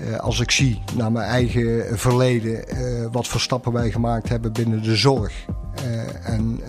Uh, 0.00 0.16
als 0.16 0.40
ik 0.40 0.50
zie 0.50 0.82
naar 0.96 1.12
mijn 1.12 1.28
eigen 1.28 1.98
verleden 1.98 2.64
uh, 2.74 3.06
wat 3.12 3.26
voor 3.26 3.40
stappen 3.40 3.72
wij 3.72 3.90
gemaakt 3.90 4.28
hebben 4.28 4.52
binnen 4.52 4.82
de 4.82 4.96
zorg 4.96 5.46
uh, 5.84 6.28
en 6.28 6.60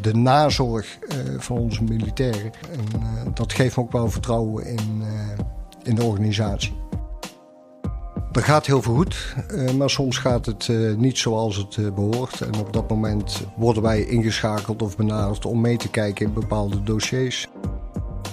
de 0.00 0.14
nazorg 0.14 0.98
van 1.38 1.58
onze 1.58 1.82
militairen. 1.82 2.52
En, 2.70 3.34
dat 3.34 3.52
geeft 3.52 3.76
me 3.76 3.82
ook 3.82 3.92
wel 3.92 4.10
vertrouwen 4.10 4.66
in, 4.66 5.02
in 5.82 5.94
de 5.94 6.04
organisatie. 6.04 6.74
Er 8.32 8.42
gaat 8.42 8.66
heel 8.66 8.82
veel 8.82 8.94
goed, 8.94 9.34
maar 9.76 9.90
soms 9.90 10.18
gaat 10.18 10.46
het 10.46 10.70
niet 10.96 11.18
zoals 11.18 11.56
het 11.56 11.94
behoort. 11.94 12.40
En 12.40 12.54
op 12.58 12.72
dat 12.72 12.88
moment 12.88 13.46
worden 13.56 13.82
wij 13.82 14.04
ingeschakeld 14.04 14.82
of 14.82 14.96
benaderd 14.96 15.46
om 15.46 15.60
mee 15.60 15.76
te 15.76 15.90
kijken 15.90 16.26
in 16.26 16.32
bepaalde 16.32 16.82
dossiers. 16.82 17.48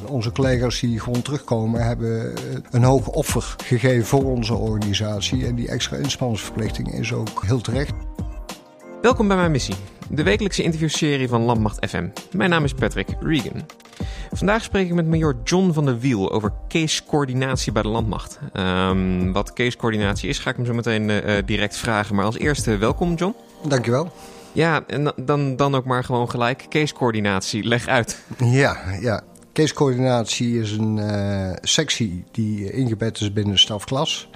Onze 0.07 0.31
collega's 0.31 0.79
die 0.79 0.99
gewoon 0.99 1.21
terugkomen 1.21 1.85
hebben 1.85 2.33
een 2.71 2.83
hoog 2.83 3.07
offer 3.07 3.55
gegeven 3.63 4.05
voor 4.05 4.23
onze 4.23 4.53
organisatie. 4.53 5.45
En 5.45 5.55
die 5.55 5.67
extra 5.67 5.97
inspanningsverplichting 5.97 6.93
is 6.93 7.13
ook 7.13 7.43
heel 7.45 7.61
terecht. 7.61 7.93
Welkom 9.01 9.27
bij 9.27 9.37
mijn 9.37 9.51
missie, 9.51 9.75
de 10.09 10.23
wekelijkse 10.23 10.63
interviewserie 10.63 11.27
van 11.27 11.41
Landmacht 11.41 11.85
FM. 11.89 12.07
Mijn 12.31 12.49
naam 12.49 12.63
is 12.63 12.73
Patrick 12.73 13.07
Regan. 13.19 13.65
Vandaag 14.31 14.63
spreek 14.63 14.87
ik 14.87 14.93
met 14.93 15.07
major 15.07 15.35
John 15.43 15.71
van 15.71 15.85
der 15.85 15.99
Wiel 15.99 16.31
over 16.31 16.53
case-coördinatie 16.67 17.71
bij 17.71 17.81
de 17.81 17.87
landmacht. 17.87 18.39
Um, 18.53 19.33
wat 19.33 19.53
case-coördinatie 19.53 20.29
is, 20.29 20.39
ga 20.39 20.49
ik 20.49 20.55
hem 20.55 20.65
zo 20.65 20.73
meteen 20.73 21.09
uh, 21.09 21.37
direct 21.45 21.77
vragen. 21.77 22.15
Maar 22.15 22.25
als 22.25 22.37
eerste, 22.37 22.77
welkom 22.77 23.13
John. 23.13 23.35
Dankjewel. 23.67 24.11
Ja, 24.51 24.83
en 24.87 25.13
dan, 25.15 25.55
dan 25.55 25.75
ook 25.75 25.85
maar 25.85 26.03
gewoon 26.03 26.29
gelijk. 26.29 26.65
Case-coördinatie, 26.69 27.63
leg 27.63 27.87
uit. 27.87 28.23
Ja, 28.37 28.77
ja. 29.01 29.21
Casecoördinatie 29.53 30.59
is 30.59 30.71
een 30.71 30.97
uh, 30.97 31.51
sectie 31.61 32.23
die 32.31 32.71
ingebed 32.71 33.19
is 33.19 33.33
binnen 33.33 33.59
stafklas. 33.59 34.29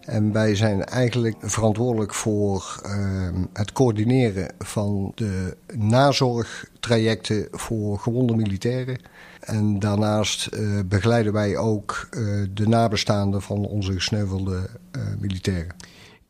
En 0.00 0.32
wij 0.32 0.54
zijn 0.54 0.84
eigenlijk 0.84 1.36
verantwoordelijk 1.40 2.14
voor 2.14 2.80
uh, 2.86 3.28
het 3.52 3.72
coördineren 3.72 4.54
van 4.58 5.12
de 5.14 5.56
nazorgtrajecten 5.74 7.48
voor 7.50 7.98
gewonde 7.98 8.36
militairen. 8.36 8.98
En 9.40 9.78
daarnaast 9.78 10.48
uh, 10.52 10.80
begeleiden 10.86 11.32
wij 11.32 11.56
ook 11.56 12.08
de 12.54 12.68
nabestaanden 12.68 13.42
van 13.42 13.58
onze 13.58 13.92
gesneuvelde 13.92 14.70
militairen. 15.18 15.74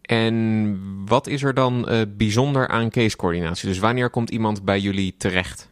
En 0.02 0.78
wat 1.06 1.26
is 1.26 1.42
er 1.42 1.54
dan 1.54 1.88
bijzonder 2.16 2.68
aan 2.68 2.90
casecoördinatie? 2.90 3.68
Dus 3.68 3.78
wanneer 3.78 4.10
komt 4.10 4.30
iemand 4.30 4.64
bij 4.64 4.80
jullie 4.80 5.14
terecht? 5.18 5.68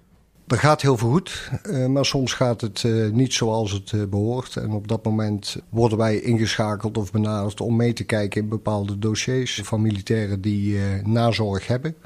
Er 0.47 0.59
gaat 0.59 0.83
heel 0.83 0.97
veel 0.97 1.11
goed, 1.11 1.51
uh, 1.65 1.87
maar 1.87 2.05
soms 2.05 2.33
gaat 2.33 2.61
het 2.61 2.83
uh, 2.83 3.11
niet 3.11 3.33
zoals 3.33 3.73
het 3.73 3.93
uh, 3.93 4.05
behoort. 4.05 4.57
En 4.57 4.71
op 4.71 4.89
dat 4.89 5.05
moment 5.05 5.57
worden 5.69 5.99
wij 5.99 6.21
ingeschakeld 6.21 6.97
of 6.97 7.13
benaderd 7.13 7.61
om 7.61 7.77
mee 7.77 7.93
te 7.93 8.05
kijken 8.05 8.43
in 8.43 8.49
bepaalde 8.49 8.99
dossiers 8.99 9.61
van 9.65 9.83
militairen 9.83 10.41
die 10.41 10.79
nazorg 11.05 11.67
hebben 11.67 11.97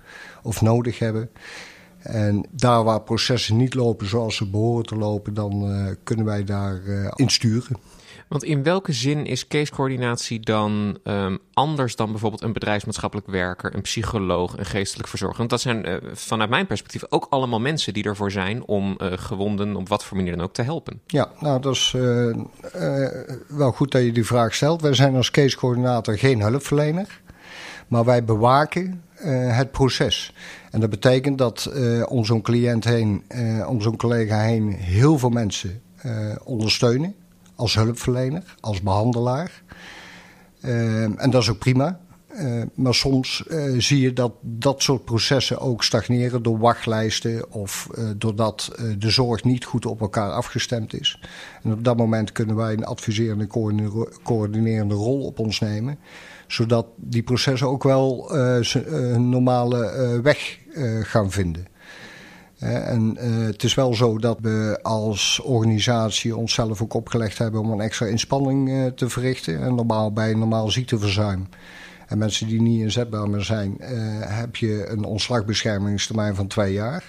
of 0.42 0.60
nodig 0.60 0.98
hebben. 0.98 1.30
En 1.98 2.46
daar 2.50 2.84
waar 2.84 3.02
processen 3.02 3.56
niet 3.56 3.74
lopen 3.74 4.08
zoals 4.08 4.36
ze 4.36 4.50
behoren 4.50 4.86
te 4.86 4.96
lopen, 4.96 5.34
dan 5.34 5.68
kunnen 6.02 6.24
wij 6.24 6.44
daar 6.44 6.80
insturen. 7.14 7.76
Want 8.30 8.44
in 8.44 8.62
welke 8.62 8.92
zin 8.92 9.26
is 9.26 9.46
casecoördinatie 9.46 10.40
dan 10.40 10.98
um, 11.04 11.38
anders 11.52 11.96
dan 11.96 12.10
bijvoorbeeld 12.10 12.42
een 12.42 12.52
bedrijfsmaatschappelijk 12.52 13.28
werker, 13.28 13.74
een 13.74 13.80
psycholoog, 13.80 14.58
een 14.58 14.66
geestelijk 14.66 15.08
verzorger? 15.08 15.38
Want 15.38 15.50
dat 15.50 15.60
zijn 15.60 15.88
uh, 15.88 15.96
vanuit 16.12 16.50
mijn 16.50 16.66
perspectief 16.66 17.04
ook 17.08 17.26
allemaal 17.30 17.60
mensen 17.60 17.94
die 17.94 18.04
ervoor 18.04 18.30
zijn 18.30 18.66
om 18.66 18.98
uh, 18.98 19.12
gewonden 19.12 19.76
op 19.76 19.88
wat 19.88 20.04
voor 20.04 20.16
manier 20.16 20.36
dan 20.36 20.44
ook 20.44 20.52
te 20.52 20.62
helpen. 20.62 21.00
Ja, 21.06 21.30
nou 21.40 21.60
dat 21.60 21.74
is 21.74 21.92
uh, 21.96 22.36
wel 23.48 23.72
goed 23.72 23.92
dat 23.92 24.02
je 24.02 24.12
die 24.12 24.26
vraag 24.26 24.54
stelt. 24.54 24.80
Wij 24.80 24.94
zijn 24.94 25.16
als 25.16 25.30
casecoördinator 25.30 26.18
geen 26.18 26.40
hulpverlener, 26.40 27.20
maar 27.88 28.04
wij 28.04 28.24
bewaken 28.24 29.02
het 29.48 29.70
proces. 29.70 30.34
En 30.70 30.80
dat 30.80 30.90
betekent 30.90 31.38
dat 31.38 31.72
om 32.08 32.24
zo'n 32.24 32.42
cliënt 32.42 32.84
heen, 32.84 33.24
om 33.66 33.80
zo'n 33.80 33.96
collega 33.96 34.40
heen, 34.40 34.72
heel 34.72 35.18
veel 35.18 35.30
mensen 35.30 35.82
ondersteunen 36.44 37.14
als 37.60 37.74
hulpverlener, 37.74 38.56
als 38.60 38.82
behandelaar. 38.82 39.62
Uh, 40.64 41.02
en 41.02 41.30
dat 41.30 41.42
is 41.42 41.48
ook 41.48 41.58
prima. 41.58 42.00
Uh, 42.34 42.62
maar 42.74 42.94
soms 42.94 43.44
uh, 43.48 43.80
zie 43.80 44.00
je 44.00 44.12
dat 44.12 44.32
dat 44.40 44.82
soort 44.82 45.04
processen 45.04 45.58
ook 45.58 45.84
stagneren 45.84 46.42
door 46.42 46.58
wachtlijsten 46.58 47.52
of 47.52 47.88
doordat 48.16 48.72
de 48.98 49.10
zorg 49.10 49.44
niet 49.44 49.64
goed 49.64 49.86
op 49.86 50.00
elkaar 50.00 50.30
afgestemd 50.30 51.00
is. 51.00 51.20
En 51.62 51.72
op 51.72 51.84
dat 51.84 51.96
moment 51.96 52.32
kunnen 52.32 52.56
wij 52.56 52.72
een 52.72 52.84
adviserende, 52.84 53.46
coördinerende 54.22 54.94
rol 54.94 55.24
op 55.24 55.38
ons 55.38 55.60
nemen, 55.60 55.98
zodat 56.46 56.86
die 56.96 57.22
processen 57.22 57.68
ook 57.68 57.82
wel 57.82 58.34
een 58.34 59.28
normale 59.28 60.20
weg 60.22 60.58
gaan 61.02 61.30
vinden. 61.30 61.66
En 62.60 63.16
uh, 63.20 63.46
het 63.46 63.62
is 63.62 63.74
wel 63.74 63.94
zo 63.94 64.18
dat 64.18 64.38
we 64.40 64.78
als 64.82 65.40
organisatie 65.40 66.36
onszelf 66.36 66.82
ook 66.82 66.94
opgelegd 66.94 67.38
hebben 67.38 67.60
om 67.60 67.70
een 67.70 67.80
extra 67.80 68.06
inspanning 68.06 68.68
uh, 68.68 68.86
te 68.86 69.08
verrichten. 69.08 69.62
En 69.62 69.74
normaal 69.74 70.12
bij 70.12 70.34
normaal 70.34 70.70
ziekteverzuim 70.70 71.48
en 72.06 72.18
mensen 72.18 72.46
die 72.46 72.62
niet 72.62 72.80
inzetbaar 72.80 73.30
meer 73.30 73.44
zijn, 73.44 73.76
uh, 73.80 73.86
heb 74.20 74.56
je 74.56 74.86
een 74.88 75.04
ontslagbeschermingstermijn 75.04 76.34
van 76.34 76.46
twee 76.46 76.72
jaar. 76.72 77.04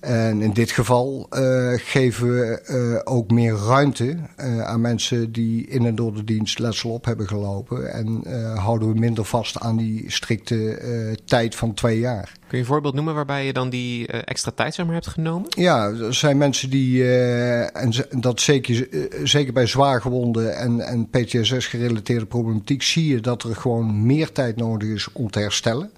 En 0.00 0.42
in 0.42 0.52
dit 0.52 0.70
geval 0.70 1.26
uh, 1.30 1.72
geven 1.76 2.28
we 2.28 2.62
uh, 2.70 3.14
ook 3.14 3.30
meer 3.30 3.54
ruimte 3.54 4.16
uh, 4.40 4.60
aan 4.62 4.80
mensen 4.80 5.32
die 5.32 5.66
in 5.66 5.86
en 5.86 5.94
door 5.94 6.14
de 6.14 6.24
dienst 6.24 6.58
letsel 6.58 6.90
op 6.90 7.04
hebben 7.04 7.28
gelopen. 7.28 7.92
En 7.92 8.22
houden 8.56 8.92
we 8.92 8.98
minder 8.98 9.24
vast 9.24 9.60
aan 9.60 9.76
die 9.76 10.10
strikte 10.10 11.18
tijd 11.24 11.54
van 11.54 11.74
twee 11.74 11.98
jaar. 11.98 12.32
Kun 12.46 12.58
je 12.58 12.64
een 12.64 12.70
voorbeeld 12.70 12.94
noemen 12.94 13.14
waarbij 13.14 13.46
je 13.46 13.52
dan 13.52 13.70
die 13.70 14.06
extra 14.06 14.50
tijd 14.54 14.74
zeg 14.74 14.84
maar, 14.84 14.94
hebt 14.94 15.06
genomen? 15.06 15.46
Ja, 15.48 15.88
er 15.88 16.14
zijn 16.14 16.36
mensen 16.36 16.70
die, 16.70 17.12
en 17.12 17.92
dat 18.10 18.40
zeker, 18.40 18.88
zeker 19.22 19.52
bij 19.52 19.66
zwaargewonden 19.66 20.56
en, 20.56 20.80
en 20.80 21.08
PTSS-gerelateerde 21.08 22.26
problematiek, 22.26 22.82
zie 22.82 23.06
je 23.06 23.20
dat 23.20 23.42
er 23.42 23.56
gewoon 23.56 24.06
meer 24.06 24.32
tijd 24.32 24.56
nodig 24.56 24.88
is 24.88 25.12
om 25.12 25.30
te 25.30 25.38
herstellen. 25.38 25.90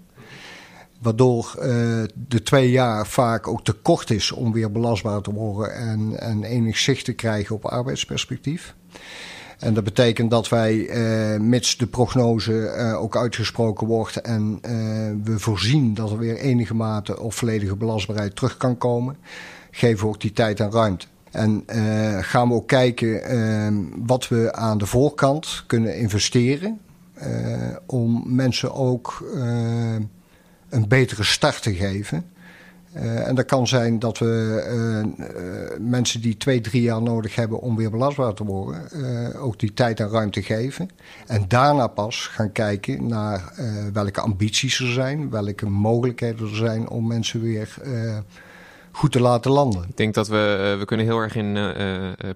Waardoor 1.00 1.54
uh, 1.56 1.64
de 2.28 2.42
twee 2.42 2.70
jaar 2.70 3.06
vaak 3.06 3.48
ook 3.48 3.64
te 3.64 3.72
kort 3.72 4.10
is 4.10 4.32
om 4.32 4.52
weer 4.52 4.72
belastbaar 4.72 5.20
te 5.20 5.32
worden 5.32 5.74
en, 5.74 6.20
en 6.20 6.44
enig 6.44 6.78
zicht 6.78 7.04
te 7.04 7.12
krijgen 7.12 7.54
op 7.54 7.64
arbeidsperspectief. 7.64 8.74
En 9.58 9.74
dat 9.74 9.84
betekent 9.84 10.30
dat 10.30 10.48
wij, 10.48 10.74
uh, 10.74 11.40
mits 11.40 11.76
de 11.76 11.86
prognose 11.86 12.74
uh, 12.76 13.02
ook 13.02 13.16
uitgesproken 13.16 13.86
wordt 13.86 14.16
en 14.16 14.58
we 15.24 15.38
voorzien 15.38 15.94
dat 15.94 16.10
er 16.10 16.18
weer 16.18 16.36
enige 16.36 16.74
mate 16.74 17.20
of 17.20 17.34
volledige 17.34 17.76
belastbaarheid 17.76 18.36
terug 18.36 18.56
kan 18.56 18.78
komen, 18.78 19.16
geven 19.70 20.04
we 20.04 20.08
ook 20.08 20.20
die 20.20 20.32
tijd 20.32 20.60
en 20.60 20.72
ruimte. 20.72 21.06
En 21.30 21.64
gaan 22.20 22.48
we 22.48 22.54
ook 22.54 22.68
kijken 22.68 24.06
wat 24.06 24.28
we 24.28 24.52
aan 24.52 24.78
de 24.78 24.86
voorkant 24.86 25.64
kunnen 25.66 25.96
investeren 25.96 26.80
om 27.86 28.22
mensen 28.26 28.74
ook 28.74 29.24
een 30.70 30.88
betere 30.88 31.24
start 31.24 31.62
te 31.62 31.74
geven. 31.74 32.24
Uh, 32.96 33.28
en 33.28 33.34
dat 33.34 33.44
kan 33.44 33.66
zijn 33.66 33.98
dat 33.98 34.18
we 34.18 34.64
uh, 35.18 35.26
uh, 35.26 35.78
mensen 35.78 36.20
die 36.20 36.36
twee, 36.36 36.60
drie 36.60 36.82
jaar 36.82 37.02
nodig 37.02 37.34
hebben 37.34 37.60
om 37.60 37.76
weer 37.76 37.90
belastbaar 37.90 38.34
te 38.34 38.44
worden, 38.44 39.36
ook 39.40 39.58
die 39.58 39.72
tijd 39.72 40.00
en 40.00 40.08
ruimte 40.08 40.42
geven. 40.42 40.90
En 41.26 41.44
daarna 41.48 41.86
pas 41.86 42.26
gaan 42.26 42.52
kijken 42.52 43.06
naar 43.06 43.52
welke 43.92 44.20
ambities 44.20 44.80
er 44.80 44.92
zijn, 44.92 45.30
welke 45.30 45.66
mogelijkheden 45.66 46.48
er 46.48 46.56
zijn 46.56 46.88
om 46.88 47.06
mensen 47.06 47.40
weer 47.40 47.68
goed 48.90 49.12
te 49.12 49.20
laten 49.20 49.50
landen. 49.50 49.84
Ik 49.88 49.96
denk 49.96 50.14
dat 50.14 50.28
we, 50.28 50.76
we 50.78 50.84
kunnen 50.84 51.06
heel 51.06 51.18
erg 51.18 51.34
in 51.34 51.58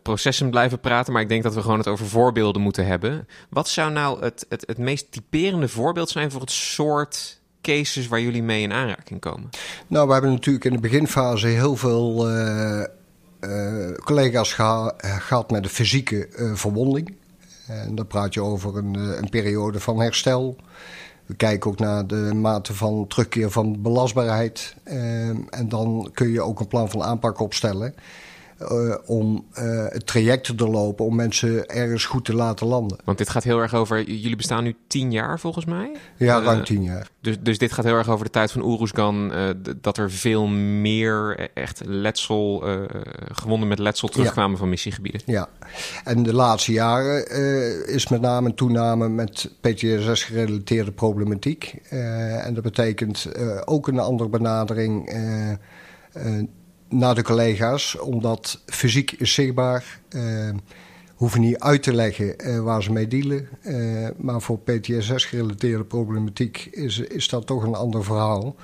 processen 0.03 0.51
blijven 0.51 0.81
praten, 0.81 1.13
maar 1.13 1.23
ik 1.23 1.29
denk 1.29 1.43
dat 1.43 1.55
we 1.55 1.63
gewoon 1.63 1.79
het 1.79 1.89
over 1.89 2.07
voorbeelden 2.07 2.63
moeten 2.63 2.87
hebben. 2.87 3.29
Wat 3.51 3.69
zou 3.69 3.93
nou 3.93 4.21
het, 4.21 4.47
het, 4.49 4.65
het 4.67 4.79
meest 4.79 5.13
typerende 5.13 5.69
voorbeeld 5.69 6.11
zijn 6.11 6.31
voor 6.31 6.41
het 6.41 6.51
soort 6.51 7.43
cases 7.65 8.09
waar 8.09 8.21
jullie 8.21 8.43
mee 8.43 8.63
in 8.63 8.73
aanraking 8.73 9.21
komen? 9.21 9.51
Nou, 9.87 10.07
we 10.07 10.13
hebben 10.13 10.31
natuurlijk 10.31 10.65
in 10.65 10.73
de 10.73 10.79
beginfase 10.79 11.47
heel 11.47 11.77
veel 11.77 12.31
uh, 12.31 12.85
uh, 13.41 13.95
collega's 13.95 14.53
geha 14.53 14.95
gehad 14.99 15.51
met 15.51 15.65
een 15.65 15.71
fysieke 15.71 16.29
uh, 16.37 16.55
verwonding. 16.55 17.15
En 17.67 17.95
dan 17.95 18.07
praat 18.07 18.35
je 18.35 18.43
over 18.43 18.77
een, 18.77 18.95
een, 18.95 19.29
periode 19.29 19.81
van 19.81 20.01
herstel. 20.01 20.57
We 21.27 21.35
kijken 21.35 21.71
ook 21.71 21.79
naar 21.79 22.07
de 22.07 22.31
mate 22.35 22.75
van 22.75 23.07
terugkeer 23.07 23.51
van 23.51 23.83
belastbaarheid. 23.83 24.75
en 24.85 25.69
dan 25.69 26.11
kun 26.15 26.31
je 26.31 26.43
ook 26.43 26.61
een 26.61 26.69
plan 26.69 26.91
van 26.91 27.03
aanpak 27.03 27.41
opstellen. 27.41 27.95
Uh, 28.71 28.97
om 29.07 29.45
uh, 29.59 29.85
het 29.89 30.07
traject 30.07 30.45
te 30.45 30.55
doorlopen 30.55 31.05
om 31.05 31.15
mensen 31.15 31.67
ergens 31.67 32.05
goed 32.05 32.25
te 32.25 32.35
laten 32.35 32.67
landen. 32.67 32.99
Want 33.05 33.19
dit 33.19 33.29
gaat 33.29 33.45
heel 33.45 33.59
erg 33.59 33.75
over, 33.75 34.03
jullie 34.03 34.37
bestaan 34.37 34.65
nu 34.65 34.77
tien 34.87 35.13
jaar 35.13 35.41
volgens 35.41 35.65
mij? 35.65 35.97
Ja, 36.17 36.41
ruim 36.41 36.65
tien 36.65 36.83
jaar. 36.83 37.09
Dus, 37.21 37.37
dus 37.41 37.59
dit 37.59 37.73
gaat 37.73 37.85
heel 37.85 37.95
erg 37.95 38.09
over 38.09 38.25
de 38.25 38.31
tijd 38.31 38.53
van 38.53 38.63
Oeroesgan, 38.63 39.33
dat 39.81 39.99
er 39.99 40.11
veel 40.11 40.47
meer 40.47 41.41
e-, 41.41 41.49
echt 41.55 41.83
letsel, 41.85 42.65
gewonden 43.33 43.69
met 43.69 43.79
letsel 43.79 44.09
terugkwamen 44.09 44.59
van 44.59 44.69
missiegebieden. 44.69 45.21
Ja, 45.27 45.49
en 46.05 46.23
de 46.23 46.35
laatste 46.35 46.73
jaren 46.73 47.31
is 47.87 48.09
met 48.09 48.21
name 48.21 48.49
een 48.49 48.55
toename 48.55 49.09
met 49.09 49.51
PTSS-gerelateerde 49.61 50.93
problematiek. 50.93 51.75
en 51.89 52.55
dat 52.55 52.63
betekent 52.63 53.29
ook 53.65 53.89
een 53.89 53.99
andere 53.99 54.29
benadering 54.29 55.09
naar 56.89 57.15
de 57.15 57.23
collega's, 57.23 57.99
omdat 57.99 58.63
fysiek 58.67 59.13
is 59.13 59.35
zichtbaar. 59.35 60.01
Uh, 60.11 60.51
hoeven 61.15 61.41
niet 61.41 61.59
uit 61.59 61.83
te 61.83 61.95
leggen 61.95 62.35
uh, 62.47 62.61
waar 62.61 62.83
ze 62.83 62.93
mee 62.93 63.09
dealen. 63.09 63.49
Uh, 63.63 64.09
maar 64.17 64.41
voor 64.41 64.59
PTSS-gerelateerde 64.59 65.85
problematiek 65.85 66.69
is, 66.71 66.99
is 66.99 67.29
dat 67.29 67.47
toch 67.47 67.63
een 67.63 67.75
ander 67.75 68.05
verhaal. 68.05 68.57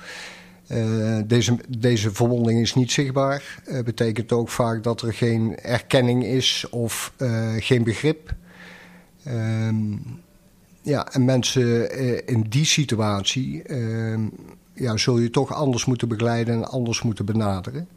deze, 1.25 1.57
deze 1.77 2.11
verwonding 2.11 2.61
is 2.61 2.75
niet 2.75 2.91
zichtbaar. 2.91 3.61
betekent 3.85 4.31
ook 4.31 4.49
vaak 4.49 4.83
dat 4.83 5.01
er 5.01 5.13
geen 5.13 5.57
erkenning 5.57 6.23
is 6.25 6.65
of 6.69 7.13
geen 7.59 7.83
begrip. 7.83 8.33
Ehm, 9.23 9.93
ja, 10.81 11.07
en 11.11 11.25
mensen 11.25 11.97
in 12.27 12.45
die 12.49 12.65
situatie 12.65 13.63
ehm, 13.63 14.27
ja, 14.73 14.97
zul 14.97 15.17
je 15.17 15.29
toch 15.29 15.53
anders 15.53 15.85
moeten 15.85 16.07
begeleiden 16.07 16.53
en 16.53 16.69
anders 16.69 17.01
moeten 17.01 17.25
benaderen. 17.25 17.87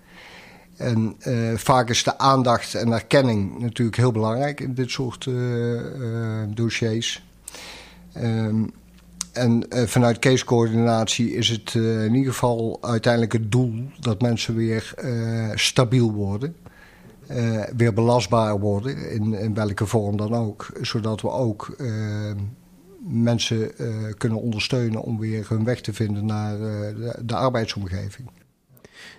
En 0.77 1.17
uh, 1.27 1.57
vaak 1.57 1.89
is 1.89 2.03
de 2.03 2.19
aandacht 2.19 2.75
en 2.75 2.93
erkenning 2.93 3.59
natuurlijk 3.59 3.97
heel 3.97 4.13
belangrijk 4.13 4.61
in 4.61 4.75
dit 4.75 4.91
soort 4.91 5.27
uh, 5.27 5.35
uh, 5.35 6.43
dossiers. 6.49 7.27
Um, 8.17 8.73
en 9.33 9.67
vanuit 9.71 10.19
casecoördinatie 10.19 11.35
is 11.35 11.49
het 11.49 11.75
in 11.75 12.15
ieder 12.15 12.33
geval 12.33 12.79
uiteindelijk 12.81 13.33
het 13.33 13.53
doel 13.53 13.91
dat 14.01 14.23
mensen 14.23 14.55
weer 14.55 14.95
stabiel 15.55 16.13
worden. 16.13 16.57
weer 17.77 17.95
belastbaar 17.95 18.61
worden, 18.61 19.11
in, 19.11 19.35
in 19.35 19.55
welke 19.55 19.87
vorm 19.87 20.17
dan 20.17 20.35
ook. 20.35 20.67
Zodat 20.81 21.21
we 21.21 21.31
ook 21.31 21.77
mensen 23.09 23.71
kunnen 24.17 24.41
ondersteunen 24.41 25.03
om 25.03 25.19
weer 25.19 25.47
hun 25.49 25.65
weg 25.65 25.81
te 25.81 25.93
vinden 25.93 26.27
naar 26.27 26.59
de 27.23 27.35
arbeidsomgeving. 27.35 28.29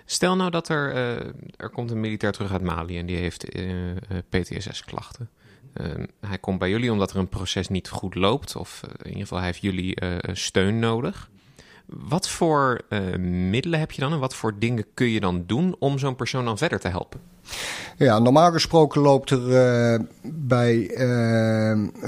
Stel 0.04 0.36
nou 0.36 0.50
dat 0.50 0.68
er, 0.68 0.94
uh, 0.94 1.32
er 1.56 1.70
komt 1.70 1.90
een 1.90 2.00
militair 2.00 2.32
terug 2.32 2.52
uit 2.52 2.62
Mali 2.62 2.98
en 2.98 3.06
die 3.06 3.16
heeft 3.16 3.56
uh, 3.56 3.90
eh, 3.90 3.96
eh, 4.08 4.18
PTSS-klachten. 4.28 5.30
Ehm, 5.72 6.04
hij 6.20 6.38
komt 6.38 6.58
bij 6.58 6.70
jullie 6.70 6.92
omdat 6.92 7.10
er 7.10 7.16
een 7.16 7.28
proces 7.28 7.68
niet 7.68 7.88
goed 7.88 8.14
loopt, 8.14 8.56
of 8.56 8.80
in 8.98 9.06
ieder 9.06 9.20
geval 9.20 9.38
hij 9.38 9.46
heeft 9.46 9.60
jullie 9.60 9.96
steun 10.32 10.78
nodig. 10.78 11.30
Wat 11.86 12.28
voor 12.28 12.80
middelen 13.18 13.78
heb 13.78 13.90
je 13.90 14.00
dan 14.00 14.12
en 14.12 14.18
wat 14.18 14.34
voor 14.34 14.58
dingen 14.58 14.84
kun 14.94 15.08
je 15.08 15.20
dan 15.20 15.44
doen 15.46 15.76
om 15.78 15.98
zo'n 15.98 16.16
persoon 16.16 16.44
dan 16.44 16.58
verder 16.58 16.80
te 16.80 16.88
helpen? 16.88 17.20
Ja, 17.96 18.18
normaal 18.18 18.52
gesproken 18.52 19.00
loopt 19.00 19.30
er 19.30 20.06
bij 20.22 20.90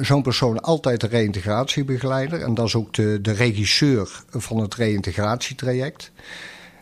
zo'n 0.01 0.23
persoon 0.23 0.61
altijd 0.61 1.03
een 1.03 1.09
reïntegratiebegeleider. 1.09 2.43
En 2.43 2.55
dat 2.55 2.67
is 2.67 2.75
ook 2.75 2.95
de, 2.95 3.19
de 3.21 3.33
regisseur 3.33 4.23
van 4.31 4.57
het 4.57 4.75
reïntegratietraject. 4.75 6.13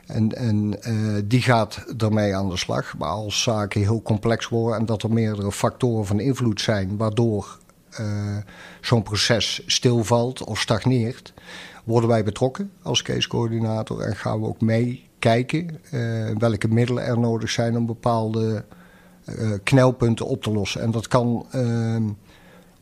En, 0.06 0.37
en 0.37 0.76
uh, 0.88 1.23
die 1.25 1.43
gaat 1.43 1.85
ermee 1.99 2.37
aan 2.37 2.49
de 2.49 2.56
slag. 2.56 2.97
Maar 2.99 3.08
als 3.08 3.43
zaken 3.43 3.81
heel 3.81 4.03
complex 4.03 4.49
worden 4.49 4.79
en 4.79 4.87
dat 4.87 5.03
er 5.03 5.12
meerdere 5.12 5.53
factoren 5.53 6.06
van 6.06 6.20
invloed 6.20 6.61
zijn, 6.61 6.97
waardoor 6.97 7.58
uh, 8.00 8.06
zo'n 8.81 9.03
proces 9.03 9.62
stilvalt 9.67 10.44
of 10.44 10.61
stagneert, 10.61 11.32
worden 11.85 12.08
wij 12.08 12.25
betrokken 12.25 12.70
als 12.82 13.03
casecoördinator 13.03 14.00
en 14.00 14.17
gaan 14.17 14.41
we 14.41 14.47
ook 14.47 14.61
mee 14.61 15.08
kijken 15.19 15.81
uh, 15.91 16.31
welke 16.38 16.69
middelen 16.69 17.05
er 17.05 17.19
nodig 17.19 17.50
zijn 17.50 17.76
om 17.76 17.87
bepaalde 17.87 18.64
knelpunten 19.62 20.26
op 20.26 20.43
te 20.43 20.53
lossen. 20.53 20.81
En 20.81 20.91
dat 20.91 21.08
kan 21.08 21.47
ehm, 21.50 22.03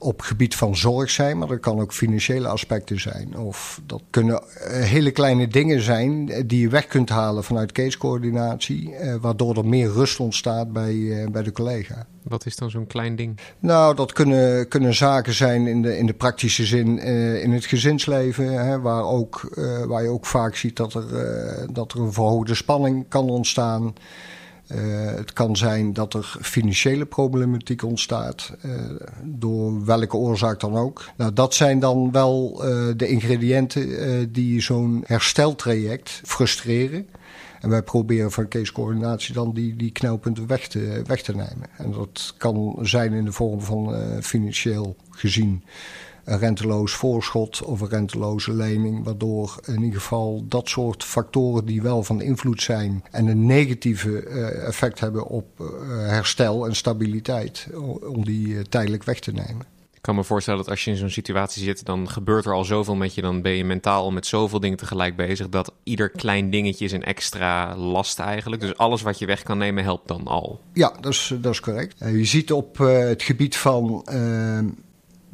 op 0.04 0.20
gebied 0.20 0.54
van 0.54 0.76
zorg 0.76 1.10
zijn, 1.10 1.38
maar 1.38 1.48
dat 1.48 1.60
kan 1.60 1.80
ook 1.80 1.92
financiële 1.92 2.48
aspecten 2.48 3.00
zijn. 3.00 3.36
Of 3.36 3.80
dat 3.86 4.02
kunnen 4.10 4.42
eh, 4.42 4.82
hele 4.82 5.10
kleine 5.10 5.48
dingen 5.48 5.82
zijn 5.82 6.30
eh, 6.30 6.42
die 6.46 6.60
je 6.60 6.68
weg 6.68 6.86
kunt 6.86 7.08
halen 7.08 7.44
vanuit 7.44 7.72
casecoördinatie, 7.72 8.94
eh, 8.94 9.14
waardoor 9.20 9.56
er 9.56 9.66
meer 9.66 9.92
rust 9.92 10.20
ontstaat 10.20 10.72
bij, 10.72 11.28
bij 11.32 11.42
de 11.42 11.52
collega. 11.52 12.06
Wat 12.22 12.46
is 12.46 12.56
dan 12.56 12.70
zo'n 12.70 12.86
klein 12.86 13.16
ding? 13.16 13.38
Nou, 13.58 13.94
dat 13.94 14.12
kunnen, 14.12 14.68
kunnen 14.68 14.94
zaken 14.94 15.34
zijn 15.34 15.66
in 15.66 15.82
de, 15.82 15.98
in 15.98 16.06
de 16.06 16.14
praktische 16.14 16.64
zin 16.64 16.98
in 17.42 17.52
het 17.52 17.64
gezinsleven, 17.64 18.66
hè, 18.66 18.80
waar, 18.80 19.04
ook, 19.04 19.54
waar 19.86 20.02
je 20.02 20.08
ook 20.08 20.26
vaak 20.26 20.56
ziet 20.56 20.76
dat 20.76 20.94
er, 20.94 21.04
dat 21.72 21.92
er 21.92 22.00
een 22.00 22.12
verhoogde 22.12 22.54
spanning 22.54 23.04
kan 23.08 23.30
ontstaan. 23.30 23.94
Uh, 24.68 24.78
het 25.04 25.32
kan 25.32 25.56
zijn 25.56 25.92
dat 25.92 26.14
er 26.14 26.36
financiële 26.40 27.04
problematiek 27.04 27.82
ontstaat, 27.82 28.52
uh, 28.64 28.72
door 29.22 29.84
welke 29.84 30.16
oorzaak 30.16 30.60
dan 30.60 30.76
ook. 30.76 31.04
Nou, 31.16 31.32
dat 31.32 31.54
zijn 31.54 31.78
dan 31.78 32.12
wel 32.12 32.52
uh, 32.54 32.92
de 32.96 33.08
ingrediënten 33.08 34.32
die 34.32 34.60
zo'n 34.60 35.02
hersteltraject 35.06 36.20
frustreren. 36.24 37.06
En 37.60 37.70
wij 37.70 37.82
proberen 37.82 38.32
van 38.32 38.48
casecoördinatie 38.48 39.34
dan 39.34 39.52
die, 39.52 39.76
die 39.76 39.90
knelpunten 39.90 40.46
weg 40.46 40.68
te, 40.68 41.02
weg 41.06 41.22
te 41.22 41.32
nemen. 41.34 41.68
En 41.76 41.92
dat 41.92 42.34
kan 42.36 42.78
zijn 42.82 43.12
in 43.12 43.24
de 43.24 43.32
vorm 43.32 43.60
van 43.60 43.94
financieel 44.22 44.96
gezien 45.10 45.62
een 46.24 46.38
renteloos 46.38 46.92
voorschot 46.92 47.62
of 47.62 47.80
een 47.80 47.88
renteloze 47.88 48.52
lening. 48.52 49.04
Waardoor 49.04 49.58
in 49.66 49.82
ieder 49.82 50.00
geval 50.00 50.44
dat 50.48 50.68
soort 50.68 51.04
factoren 51.04 51.64
die 51.64 51.82
wel 51.82 52.02
van 52.02 52.22
invloed 52.22 52.62
zijn 52.62 53.04
en 53.10 53.26
een 53.26 53.46
negatieve 53.46 54.22
eh, 54.22 54.66
effect 54.66 55.00
hebben 55.00 55.26
op 55.26 55.60
eh, 55.60 55.66
herstel 55.88 56.66
en 56.66 56.76
stabiliteit, 56.76 57.68
om 58.08 58.24
die 58.24 58.56
eh, 58.56 58.62
tijdelijk 58.62 59.04
weg 59.04 59.18
te 59.18 59.32
nemen. 59.32 59.72
Ik 59.92 60.10
kan 60.10 60.18
me 60.18 60.28
voorstellen 60.28 60.60
dat 60.60 60.70
als 60.70 60.84
je 60.84 60.90
in 60.90 60.96
zo'n 60.96 61.10
situatie 61.10 61.62
zit, 61.62 61.84
dan 61.84 62.08
gebeurt 62.10 62.44
er 62.44 62.52
al 62.52 62.64
zoveel 62.64 62.94
met 62.94 63.14
je. 63.14 63.22
Dan 63.22 63.42
ben 63.42 63.52
je 63.52 63.64
mentaal 63.64 64.10
met 64.12 64.26
zoveel 64.26 64.60
dingen 64.60 64.76
tegelijk 64.76 65.16
bezig. 65.16 65.48
Dat 65.48 65.72
ieder 65.82 66.10
klein 66.10 66.50
dingetje 66.50 66.84
is 66.84 66.92
een 66.92 67.04
extra 67.04 67.76
last 67.76 68.18
eigenlijk. 68.18 68.62
Dus 68.62 68.76
alles 68.76 69.02
wat 69.02 69.18
je 69.18 69.26
weg 69.26 69.42
kan 69.42 69.58
nemen 69.58 69.84
helpt 69.84 70.08
dan 70.08 70.26
al. 70.26 70.60
Ja, 70.72 70.92
dat 71.00 71.12
is, 71.12 71.34
dat 71.40 71.52
is 71.52 71.60
correct. 71.60 71.98
je 71.98 72.24
ziet 72.24 72.52
op 72.52 72.78
het 72.78 73.22
gebied 73.22 73.56
van 73.56 74.04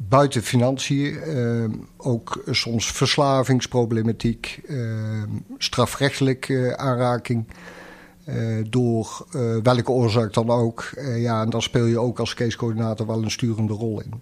buiten 0.09 0.43
financiën 0.43 1.19
uh, 1.27 1.69
ook 1.97 2.43
soms 2.49 2.91
verslavingsproblematiek, 2.91 4.61
uh, 4.63 5.23
strafrechtelijke 5.57 6.77
aanraking. 6.77 7.45
Uh, 8.25 8.65
door 8.69 9.25
welke 9.63 9.91
oorzaak 9.91 10.33
dan 10.33 10.49
ook. 10.49 10.89
ja, 11.15 11.41
en 11.41 11.49
dan 11.49 11.61
speel 11.61 11.85
je 11.85 11.99
ook 11.99 12.19
als 12.19 12.33
casecoördinator 12.33 13.07
wel 13.07 13.23
een 13.23 13.31
sturende 13.31 13.73
rol 13.73 14.01
in. 14.01 14.13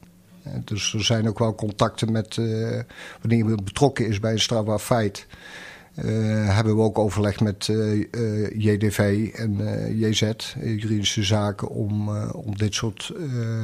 dus 0.65 0.93
er 0.93 1.03
zijn 1.03 1.27
ook 1.27 1.39
wel 1.39 1.55
contacten 1.55 2.11
met 2.11 2.35
wanneer 3.21 3.37
iemand 3.37 3.63
betrokken 3.63 4.07
is 4.07 4.19
bij 4.19 4.31
een 4.31 4.39
strafbaar 4.39 4.79
feit. 4.79 5.27
Uh, 6.05 6.55
hebben 6.55 6.75
we 6.75 6.81
ook 6.81 6.97
overleg 6.97 7.39
met 7.39 7.67
uh, 7.67 8.05
uh, 8.11 8.49
JDV 8.49 9.29
en 9.33 9.57
JZ, 9.97 10.31
juridische 10.61 11.23
zaken, 11.23 11.69
om, 11.69 12.09
om 12.31 12.57
dit 12.57 12.73
soort 12.73 13.13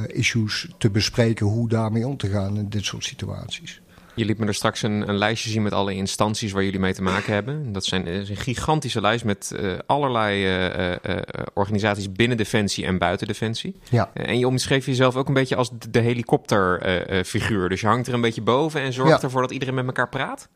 issues 0.06 0.68
te 0.78 0.90
bespreken, 0.90 1.46
hoe 1.46 1.68
daarmee 1.68 2.06
om 2.06 2.16
te 2.16 2.28
gaan 2.28 2.56
in 2.56 2.68
dit 2.68 2.84
soort 2.84 3.04
situaties. 3.04 3.80
Je 4.14 4.24
liet 4.24 4.38
me 4.38 4.46
er 4.46 4.54
straks 4.54 4.82
een, 4.82 5.08
een, 5.08 5.16
lijstje 5.16 5.50
zien 5.50 5.62
met 5.62 5.72
alle 5.72 5.94
instanties 5.94 6.52
waar 6.52 6.64
jullie 6.64 6.80
mee 6.80 6.94
te 6.94 7.02
maken 7.02 7.32
hebben. 7.32 7.72
Dat 7.72 7.84
zijn, 7.84 8.06
is 8.06 8.28
een 8.28 8.36
gigantische 8.36 9.00
lijst 9.00 9.24
met 9.24 9.52
allerlei 9.86 10.98
organisaties 11.54 12.12
binnen 12.12 12.36
Defensie 12.36 12.84
en 12.84 12.98
buiten 12.98 13.26
Defensie. 13.26 13.76
Ja. 13.90 14.10
en 14.14 14.38
je 14.38 14.46
omschreef 14.46 14.86
jezelf 14.86 15.16
ook 15.16 15.28
een 15.28 15.34
beetje 15.34 15.56
als 15.56 15.70
de, 15.70 15.90
de 15.90 16.00
helikopterfiguur. 16.00 17.68
dus 17.68 17.80
je 17.80 17.86
hangt 17.86 18.06
er 18.06 18.14
een 18.14 18.20
beetje 18.20 18.42
boven 18.42 18.80
en 18.80 18.92
zorgt 18.92 19.22
ervoor 19.22 19.40
dat 19.40 19.50
iedereen 19.50 19.74
met 19.74 19.86
elkaar 19.86 20.08
praat. 20.08 20.48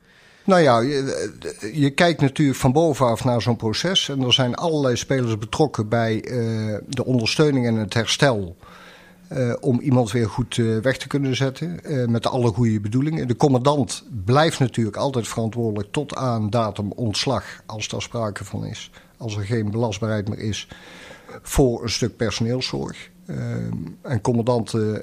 Nou 0.50 0.62
ja, 0.62 0.80
je, 0.80 1.30
je, 1.73 1.90
kijkt 1.90 2.21
natuurlijk 2.21 2.59
van 2.59 2.73
bovenaf 2.73 3.25
naar 3.25 3.42
zo'n 3.42 3.57
proces. 3.57 4.09
En 4.09 4.23
er 4.23 4.33
zijn 4.33 4.54
allerlei 4.54 4.97
spelers 4.97 5.38
betrokken 5.38 5.88
bij 5.88 6.25
uh, 6.25 6.76
de 6.88 7.04
ondersteuning 7.04 7.66
en 7.66 7.75
het 7.75 7.95
herstel. 7.95 8.57
Uh, 9.33 9.52
om 9.61 9.80
iemand 9.80 10.12
weer 10.12 10.28
goed 10.28 10.57
uh, 10.57 10.78
weg 10.78 10.99
te 10.99 11.07
kunnen 11.07 11.37
zetten. 11.37 11.80
met 12.09 12.26
alle 12.26 12.52
goede 12.52 12.80
bedoelingen. 12.80 13.28
De 13.28 13.37
commandant 13.37 14.04
blijft 14.25 14.59
natuurlijk 14.59 14.97
altijd 14.97 15.28
verantwoordelijk 15.28 15.92
tot 15.92 16.16
aan 16.16 16.50
datum 16.50 16.92
ontslag. 16.92 17.45
Als 17.66 17.88
daar 17.88 18.02
sprake 18.02 18.45
van 18.45 18.66
is. 18.66 18.90
Als 19.16 19.37
er 19.37 19.45
geen 19.45 19.71
belastbaarheid 19.71 20.28
meer 20.28 20.38
is. 20.38 20.69
Voor 21.42 21.83
een 21.83 21.90
stuk 21.90 22.16
personeelszorg. 22.16 23.11
en 24.02 24.21
commandanten 24.23 25.02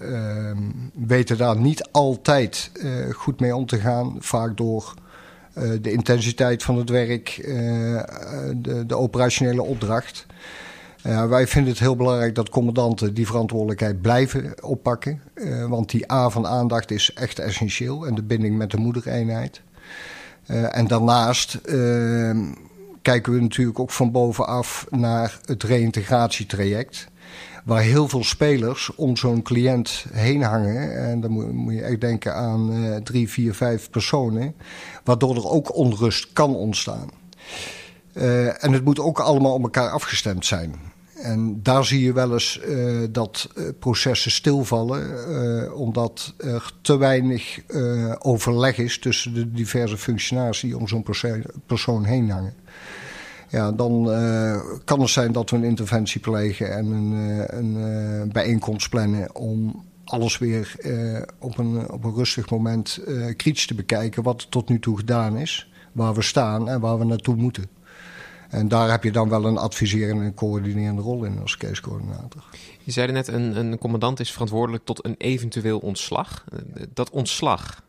weten 0.94 1.38
daar 1.38 1.58
niet 1.58 1.90
altijd 1.92 2.72
goed 3.12 3.40
mee 3.40 3.56
om 3.56 3.66
te 3.66 3.80
gaan. 3.80 4.16
Vaak 4.20 4.58
door 4.58 4.94
eh, 4.96 5.04
de 5.82 5.92
intensiteit 5.92 6.64
van 6.64 6.78
het 6.78 6.90
werk, 6.90 7.30
eh, 7.38 7.54
de, 8.56 8.84
de, 8.88 8.96
operationele 8.96 9.62
opdracht. 9.62 10.26
wij 11.02 11.48
vinden 11.48 11.72
het 11.72 11.80
heel 11.80 11.96
belangrijk 11.96 12.36
dat 12.36 12.50
commandanten 12.50 13.14
die 13.14 13.26
verantwoordelijkheid 13.26 14.02
blijven 14.02 14.64
oppakken. 14.64 15.22
want 15.68 15.90
die 15.90 16.12
A 16.12 16.30
van 16.30 16.48
aandacht 16.48 16.92
is 16.92 17.14
echt 17.14 17.40
essentieel 17.40 18.08
en 18.08 18.16
de 18.16 18.24
binding 18.24 18.58
met 18.58 18.72
de 18.72 18.78
moedereenheid. 18.78 19.62
en 20.48 20.88
daarnaast 20.88 21.62
kijken 23.02 23.34
we 23.34 23.42
natuurlijk 23.42 23.80
ook 23.80 23.92
van 23.92 24.12
bovenaf 24.12 24.88
naar 24.90 25.40
het 25.46 25.64
reïntegratietraject 25.64 27.08
waar 27.68 27.82
heel 27.82 28.08
veel 28.08 28.24
spelers 28.24 28.96
om 28.96 29.18
zo'n 29.18 29.42
cliënt 29.42 30.06
heen 30.12 30.42
hangen. 30.42 30.98
En 31.10 31.22
dan 31.22 31.32
moet, 31.32 31.54
moet 31.54 31.74
je 31.74 31.82
echt 31.82 32.02
denken 32.02 32.36
aan 32.36 32.72
uh, 32.74 32.96
drie, 32.96 33.30
vier, 33.30 33.54
vijf 33.54 33.90
personen. 33.90 34.56
Waardoor 35.04 35.36
er 35.36 35.50
ook 35.50 35.76
onrust 35.76 36.34
kan 36.34 36.56
ontstaan. 36.56 37.10
Uh, 38.14 38.64
en 38.64 38.72
het 38.74 38.84
moet 38.84 39.00
ook 39.00 39.20
allemaal 39.20 39.54
op 39.54 39.64
elkaar 39.64 39.90
afgestemd 39.90 40.46
zijn. 40.46 40.76
En 41.16 41.60
daar 41.64 41.86
zie 41.86 42.04
je 42.04 42.14
wel 42.14 42.34
eens 42.34 42.60
uh, 42.68 43.08
dat 43.12 43.50
processen 43.80 44.32
stilvallen, 44.32 45.76
omdat 45.76 46.34
er 46.38 46.72
te 46.82 46.98
weinig 46.98 47.60
overleg 48.20 48.78
is 48.78 49.00
tussen 49.00 49.34
de 49.34 49.52
diverse 49.52 49.98
functionaries 49.98 50.60
die 50.60 50.78
om 50.78 50.88
zo'n 50.88 51.06
persoon 51.66 52.04
heen 52.04 52.30
hangen 52.30 52.54
ja, 53.50 53.72
dan 53.72 54.10
uh, 54.10 54.62
kan 54.86 55.00
het 55.00 55.10
zijn 55.10 55.32
dat 55.32 55.50
we 55.50 55.56
een 55.56 55.64
interventie 55.64 56.22
plegen 56.22 56.76
en 56.76 56.86
een, 56.86 57.12
uh, 57.14 57.44
een 57.48 57.76
uh, 57.76 58.32
bijeenkomst 58.32 58.90
plannen 58.90 59.36
om 59.36 59.86
alles 60.06 60.38
weer 60.38 60.76
op, 61.40 61.58
een, 61.58 61.92
op 61.92 62.04
een 62.04 62.14
rustig 62.14 62.50
moment 62.50 63.00
kritisch 63.36 63.68
te 63.68 63.76
bekijken 63.76 64.24
wat 64.24 64.42
er 64.42 64.50
tot 64.50 64.70
nu 64.70 64.80
toe 64.80 64.98
gedaan 64.98 65.38
is, 65.38 65.72
waar 65.92 66.14
we 66.14 66.22
staan 66.22 66.70
en 66.70 66.80
waar 66.80 67.00
we 67.00 67.06
naartoe 67.06 67.36
moeten. 67.36 67.66
En 68.50 68.68
daar 68.68 68.90
heb 68.90 69.04
je 69.04 69.12
dan 69.12 69.30
wel 69.30 69.46
een 69.46 69.58
adviserende 69.58 70.24
en 70.24 70.34
coördinerende 70.34 71.02
rol 71.02 71.24
in 71.24 71.40
als 71.40 71.58
casecoördinator. 71.58 72.44
Je 72.84 72.92
zei 72.92 73.12
net, 73.12 73.28
een, 73.28 73.56
een 73.56 73.78
commandant 73.78 74.20
is 74.20 74.32
verantwoordelijk 74.32 74.86
tot 74.86 75.06
een 75.06 75.16
eventueel 75.18 75.80
ontslag. 75.80 76.44
Dat 76.94 77.10
ontslag, 77.10 77.84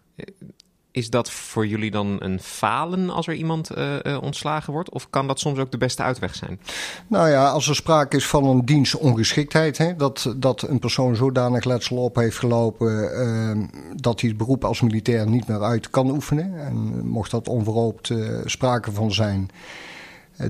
is 0.99 1.11
dat 1.11 1.31
voor 1.31 1.67
jullie 1.67 1.91
dan 1.91 2.17
een 2.19 2.41
falen 2.41 3.11
als 3.11 3.27
er 3.27 3.35
iemand 3.35 3.77
uh, 3.77 3.95
uh, 4.03 4.23
ontslagen 4.23 4.73
wordt? 4.73 4.91
Of 4.91 5.11
kan 5.11 5.27
dat 5.27 5.41
soms 5.41 5.59
ook 5.59 5.71
de 5.71 5.79
beste 5.79 6.03
uitweg 6.03 6.35
zijn? 6.35 6.61
Nou 7.07 7.29
ja, 7.29 7.51
als 7.51 7.69
er 7.69 7.75
sprake 7.75 8.17
is 8.17 8.27
van 8.27 8.45
een 8.45 8.65
dienstongeschiktheid, 8.65 9.79
hè, 9.79 9.97
dat, 9.97 10.35
dat 10.37 10.63
een 10.63 10.79
persoon 10.79 11.17
zodanig 11.17 11.65
letsel 11.65 11.97
op 11.97 12.17
heeft 12.17 12.39
gelopen 12.39 12.89
uh, 12.89 13.65
dat 13.97 14.21
hij 14.21 14.29
het 14.29 14.39
beroep 14.39 14.65
als 14.65 14.81
militair 14.81 15.29
niet 15.29 15.47
meer 15.47 15.63
uit 15.63 15.91
kan 15.91 16.11
oefenen. 16.11 16.61
En 16.61 17.09
mocht 17.09 17.31
dat 17.31 17.49
onverhoopt 17.49 18.13
sprake 18.45 18.93
van 18.93 19.13
zijn, 19.13 19.51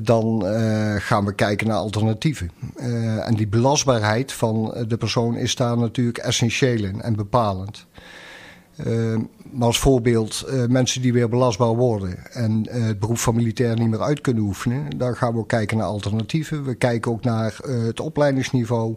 dan 0.03 0.45
gaan 0.99 1.25
we 1.25 1.35
kijken 1.35 1.67
naar 1.67 1.77
alternatieven. 1.77 2.51
en 3.25 3.35
die 3.35 3.49
belastbaarheid 3.49 4.33
van 4.33 4.85
de 4.89 4.97
persoon 4.97 5.37
is 5.37 5.55
daar 5.55 5.79
natuurlijk 5.79 6.19
essentieel 6.19 6.85
in 6.85 7.03
en 7.03 7.17
bepalend. 7.17 7.87
Uh, 8.87 9.17
maar 9.53 9.67
als 9.67 9.79
voorbeeld, 9.79 10.45
uh, 10.49 10.67
mensen 10.67 11.03
die 11.03 11.13
weer 11.13 11.29
belastbaar 11.29 11.75
worden 11.75 12.33
en 12.33 12.67
uh, 12.69 12.87
het 12.87 12.99
beroep 12.99 13.19
van 13.19 13.35
militair 13.35 13.79
niet 13.79 13.89
meer 13.89 14.03
uit 14.03 14.21
kunnen 14.21 14.43
oefenen, 14.43 14.99
dan 14.99 15.17
gaan 15.17 15.33
we 15.33 15.39
ook 15.39 15.49
kijken 15.49 15.77
naar 15.77 15.87
alternatieven. 15.87 16.65
We 16.65 16.75
kijken 16.75 17.13
ook 17.13 17.25
naar 17.25 17.57
het 17.63 18.01
opleidingsniveau. 18.01 18.97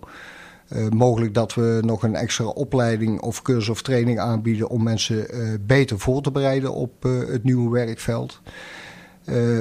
mogelijk 0.89 1.33
dat 1.33 1.53
we 1.53 1.79
nog 1.85 2.03
een 2.03 2.15
extra 2.15 2.45
opleiding 2.45 3.21
of 3.21 3.41
cursus 3.41 3.69
of 3.69 3.81
training 3.81 4.19
aanbieden 4.19 4.69
om 4.69 4.83
mensen 4.83 5.27
beter 5.67 6.00
voor 6.00 6.21
te 6.21 6.31
bereiden 6.31 6.73
op 6.73 7.03
het 7.03 7.43
nieuwe 7.43 7.69
werkveld. 7.69 8.41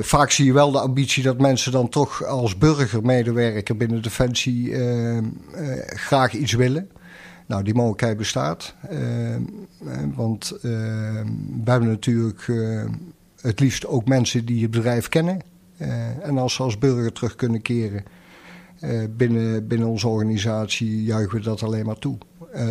vaak 0.00 0.30
zie 0.30 0.44
je 0.44 0.52
wel 0.52 0.70
de 0.70 0.80
ambitie 0.80 1.22
dat 1.22 1.40
mensen 1.40 1.72
dan 1.72 1.88
toch 1.88 2.24
als 2.24 2.58
burgermedewerker 2.58 3.76
binnen 3.76 4.02
Defensie 4.02 4.74
graag 5.86 6.32
iets 6.32 6.52
willen. 6.52 6.90
Nou, 7.50 7.62
die 7.62 7.74
mogelijkheid 7.74 8.16
bestaat. 8.16 8.74
Uh, 8.92 9.36
want 10.14 10.52
uh, 10.54 10.60
we 11.64 11.70
hebben 11.70 11.88
natuurlijk 11.88 12.46
het 13.40 13.60
liefst 13.60 13.86
ook 13.86 14.08
mensen 14.08 14.44
die 14.44 14.62
het 14.62 14.70
bedrijf 14.70 15.08
kennen. 15.08 15.40
en 16.22 16.38
als 16.38 16.54
ze 16.54 16.62
als 16.62 16.78
burger 16.78 17.12
terug 17.12 17.34
kunnen 17.34 17.62
keren 17.62 18.04
binnen, 19.16 19.66
binnen 19.66 19.88
onze 19.88 20.08
organisatie, 20.08 21.04
juichen 21.04 21.38
we 21.38 21.44
dat 21.44 21.62
alleen 21.62 21.86
maar 21.86 21.98
toe. 21.98 22.18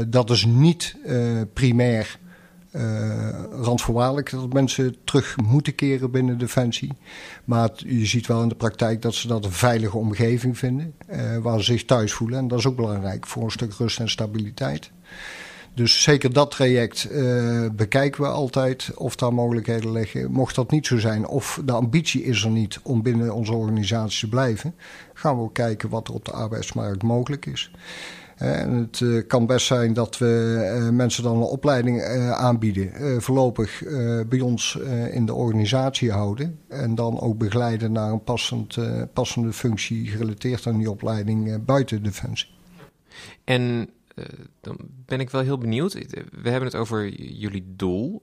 dat 0.08 0.30
is 0.30 0.46
niet 0.46 0.96
primair 1.54 2.20
randvoorwaardelijk 3.52 4.32
dat 4.32 4.54
mensen 4.54 4.96
terug 5.04 5.38
moeten 5.38 5.76
keren 5.76 6.12
binnen 6.12 6.38
Defensie. 6.38 6.92
Maar 7.46 7.70
je 7.76 8.06
ziet 8.06 8.28
wel 8.28 8.42
in 8.42 8.50
de 8.50 8.56
praktijk 8.56 9.02
dat 9.02 9.14
ze 9.14 9.28
dat 9.28 9.46
een 9.46 9.52
veilige 9.52 9.98
omgeving 9.98 10.58
vinden. 10.58 10.94
Uh, 11.12 11.38
waar 11.38 11.58
ze 11.58 11.64
zich 11.64 11.86
thuis 11.86 12.14
voelen. 12.14 12.38
En 12.38 12.48
dat 12.48 12.60
is 12.60 12.66
ook 12.66 12.76
belangrijk 12.76 13.28
voor 13.28 13.44
een 13.44 13.52
stuk 13.52 13.74
rust 13.74 14.00
en 14.00 14.10
stabiliteit. 14.10 14.92
Dus 15.74 16.04
zeker 16.04 16.34
dat 16.34 16.52
traject 16.52 17.08
uh, 17.12 17.66
bekijken 17.72 18.22
we 18.22 18.28
altijd 18.28 18.92
of 18.96 19.16
daar 19.16 19.34
mogelijkheden 19.34 19.92
liggen. 19.92 20.32
Mocht 20.32 20.56
dat 20.56 20.72
niet 20.72 20.88
zo 20.88 20.98
zijn 20.98 21.28
of 21.28 21.62
de 21.66 21.72
ambitie 21.72 22.24
is 22.24 22.44
er 22.44 22.50
niet 22.50 22.80
om 22.84 23.02
binnen 23.02 23.34
onze 23.34 23.54
organisatie 23.54 24.20
te 24.20 24.30
blijven, 24.30 24.76
gaan 25.14 25.36
we 25.36 25.42
ook 25.42 25.54
kijken 25.54 25.90
wat 25.90 26.08
er 26.08 26.14
op 26.14 26.26
de 26.26 26.32
arbeidsmarkt 26.32 27.04
mogelijk 27.04 27.46
is. 27.46 27.72
En 28.40 28.74
het 28.74 29.00
uh, 29.00 29.28
kan 29.28 29.46
best 29.46 29.66
zijn 29.66 29.94
dat 29.94 30.18
we 30.18 30.56
uh, 30.78 30.90
mensen 30.90 31.24
dan 31.24 31.36
een 31.36 31.42
opleiding 31.42 31.98
uh, 31.98 32.32
aanbieden. 32.32 33.22
voorlopig 33.22 33.84
bij 34.30 34.40
ons 34.40 34.78
in 35.12 35.26
de 35.26 35.34
organisatie 35.34 36.12
houden. 36.12 36.60
En 36.68 36.96
dan 36.96 37.20
ook 37.20 37.38
begeleiden 37.38 37.92
naar 37.92 38.12
een 38.12 38.24
passend, 38.24 38.78
passende 39.14 39.54
functie 39.54 40.08
gerelateerd 40.08 40.68
aan 40.68 40.78
die 40.78 40.92
opleiding 40.92 41.66
buiten 41.66 42.04
Defensie. 42.04 42.50
En 43.44 43.90
dan 44.62 44.78
ben 45.06 45.20
ik 45.20 45.30
wel 45.30 45.42
heel 45.42 45.58
benieuwd. 45.58 45.94
We 46.42 46.50
hebben 46.50 46.70
het 46.70 46.76
over 46.76 47.22
jullie 47.34 47.66
doel. 47.76 48.22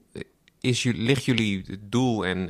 Is, 0.60 0.84
ligt 0.84 1.24
jullie 1.24 1.64
doel 1.80 2.26
en 2.26 2.48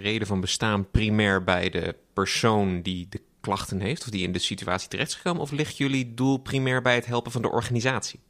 reden 0.00 0.26
van 0.26 0.40
bestaan 0.40 0.90
primair 0.90 1.44
bij 1.44 1.70
de 1.70 1.94
persoon 2.12 2.82
die 2.82 3.06
de 3.10 3.20
klachten 3.40 3.80
heeft 3.80 4.02
of 4.02 4.08
die 4.08 4.22
in 4.22 4.32
de 4.32 4.38
situatie 4.38 4.88
terecht 4.88 5.08
is 5.08 5.14
gekomen? 5.14 5.42
Of 5.42 5.50
ligt 5.50 5.76
jullie 5.76 6.14
doel 6.14 6.36
primair 6.36 6.82
bij 6.82 6.94
het 6.94 7.06
helpen 7.06 7.32
van 7.32 7.42
de 7.42 7.50
organisatie? 7.50 8.20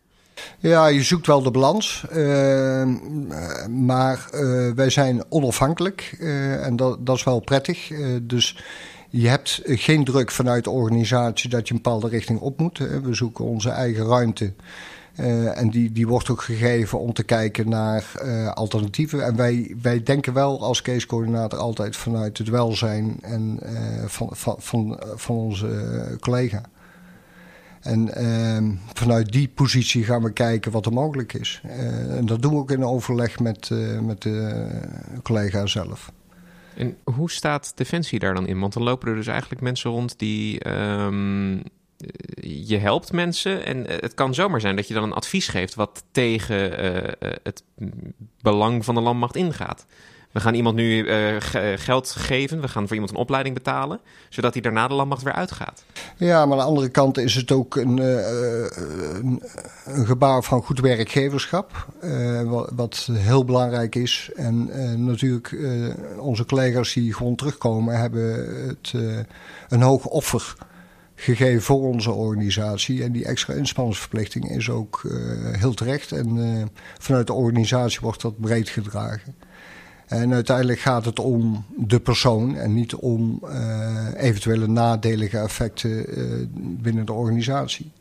Ja, 0.59 0.87
je 0.87 1.03
zoekt 1.03 1.27
wel 1.27 1.43
de 1.43 1.50
balans. 1.50 2.05
Uh, 2.12 2.85
maar 3.69 4.29
uh, 4.35 4.73
wij 4.73 4.91
zijn 4.91 5.25
onafhankelijk 5.29 6.17
uh, 6.21 6.67
en 6.67 6.77
dat, 6.77 7.07
dat, 7.07 7.17
is 7.17 7.25
wel 7.25 7.41
prettig. 7.41 7.91
dus 8.23 8.57
je 9.11 9.29
hebt 9.29 9.61
geen 9.65 10.05
druk 10.05 10.31
vanuit 10.31 10.65
de 10.65 10.71
organisatie 10.71 11.50
dat 11.50 11.69
je 11.69 11.75
een 11.75 11.83
bepaalde 11.83 12.09
richting 12.09 12.41
op 12.41 12.59
moet. 12.59 12.79
We 12.79 13.15
zoeken 13.15 13.45
onze 13.45 13.71
eigen 13.71 14.07
ruimte. 14.07 14.53
Uh, 15.21 15.59
en 15.59 15.71
die, 15.71 15.93
die 15.93 16.07
wordt 16.07 16.31
ook 16.31 16.43
gegeven 16.43 16.99
om 16.99 17.13
te 17.13 17.23
kijken 17.23 17.69
naar 17.69 18.13
uh, 18.23 18.53
alternatieven. 18.53 19.25
En 19.25 19.37
wij, 19.37 19.75
wij 19.83 20.03
denken 20.03 20.33
wel 20.33 20.63
als 20.63 20.83
casecoördinator 20.83 21.59
altijd 21.59 21.97
vanuit 21.97 22.39
het 22.39 22.49
welzijn 22.49 23.17
en, 23.21 23.59
uh, 23.63 24.05
van, 24.07 24.29
van, 24.33 24.57
van, 24.59 25.01
van 25.15 25.37
onze 25.37 26.17
collega. 26.21 26.63
En 27.81 28.15
ehm, 28.15 28.73
vanuit 28.93 29.33
die 29.33 29.49
positie 29.49 30.05
gaan 30.05 30.23
we 30.23 30.33
kijken 30.33 30.73
wat 30.73 30.87
er 30.87 30.93
mogelijk 30.93 31.33
is. 31.33 31.61
en 32.09 32.27
dat 32.27 32.43
doen 32.43 32.53
we 32.53 32.59
ook 32.59 32.71
in 32.71 32.85
overleg 32.85 33.39
met, 33.39 33.71
met 34.03 34.23
de 34.23 34.67
collega 35.23 35.67
zelf. 35.67 36.13
En 36.77 36.97
hoe 37.05 37.31
staat 37.31 37.73
Defensie 37.75 38.19
daar 38.19 38.35
dan 38.35 38.47
in? 38.47 38.59
Want 38.59 38.73
dan 38.73 38.83
lopen 38.83 39.09
er 39.09 39.15
dus 39.15 39.27
eigenlijk 39.27 39.61
mensen 39.61 39.91
rond 39.91 40.19
die 40.19 40.69
um, 40.69 41.63
je 42.40 42.76
helpt 42.76 43.12
mensen 43.12 43.64
en 43.64 43.87
eh, 43.87 43.97
het 44.00 44.14
kan 44.14 44.35
zomaar 44.35 44.61
zijn 44.61 44.76
dat 44.76 44.88
je 44.88 44.95
dan 44.95 45.02
een 45.02 45.12
advies 45.12 45.49
geeft 45.49 45.75
wat 45.75 46.05
tegen 46.12 46.85
uh, 46.85 47.33
het 47.43 47.62
belang 48.40 48.85
van 48.85 48.95
de 48.95 49.00
landmacht 49.00 49.37
ingaat. 49.37 49.87
We 50.33 50.40
gaan 50.40 50.55
iemand 50.55 50.76
nu 50.76 51.05
uh, 51.05 51.37
geld 51.76 52.11
geven, 52.11 52.61
we 52.61 52.69
gaan 52.69 52.83
voor 52.87 52.93
iemand 52.93 53.11
een 53.12 53.19
opleiding 53.19 53.55
betalen, 53.55 54.00
zodat 54.28 54.52
hij 54.52 54.62
daarna 54.62 54.88
de 54.88 54.95
landmacht 54.95 55.23
weer 55.23 55.33
uitgaat. 55.33 55.85
Ja, 56.17 56.47
maar 56.47 56.52
aan 56.52 56.64
de 56.64 56.71
andere 56.71 56.88
kant 56.88 57.19
is 57.19 57.35
het 57.35 57.52
ook 57.52 57.76
een, 57.76 57.99
een, 57.99 59.43
een 59.85 60.07
gebaar 60.07 60.43
van 60.43 60.62
goed 60.62 60.81
werkgeverschap, 60.81 61.87
wat, 62.45 62.71
wat, 62.75 63.09
heel 63.12 63.45
belangrijk 63.45 63.95
is. 63.95 64.31
En 64.37 64.71
natuurlijk, 65.05 65.57
onze 66.19 66.45
collega's 66.45 66.93
die 66.93 67.14
gewoon 67.14 67.37
terugkomen, 67.37 68.00
hebben 68.00 68.47
het, 68.67 68.93
een 69.69 69.83
hoog 69.83 70.05
offer 70.05 70.55
gegeven 71.21 71.63
voor 71.63 71.81
onze 71.81 72.11
organisatie. 72.11 73.03
En 73.03 73.13
die 73.13 73.25
extra 73.25 73.55
inspanningsverplichting 73.55 74.51
is 74.51 74.71
ook 74.71 75.03
uh, 75.05 75.13
heel 75.53 75.75
terecht. 75.75 76.13
En 76.13 76.37
uh, 76.37 76.63
vanuit 76.99 77.27
de 77.27 77.33
organisatie 77.33 78.01
wordt 78.01 78.21
dat 78.21 78.41
breed 78.41 78.69
gedragen. 78.69 79.35
En 80.07 80.33
uiteindelijk 80.33 80.79
gaat 80.79 81.05
het 81.05 81.19
om 81.19 81.65
de 81.77 82.01
persoon 82.01 82.57
en 82.57 82.75
niet 82.75 82.95
om 82.95 83.41
uh, 83.45 84.07
eventuele 84.17 84.67
nadelige 84.67 85.39
effecten 85.39 86.07
binnen 86.83 87.07
de 87.07 87.13
organisatie. 87.13 87.93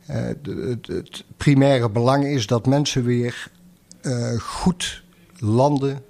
Het, 0.00 0.38
het, 0.86 1.24
primaire 1.36 1.90
belang 1.90 2.24
is 2.24 2.46
dat 2.46 2.66
mensen 2.66 3.04
weer 3.04 3.50
goed 4.38 5.02
landen 5.38 6.02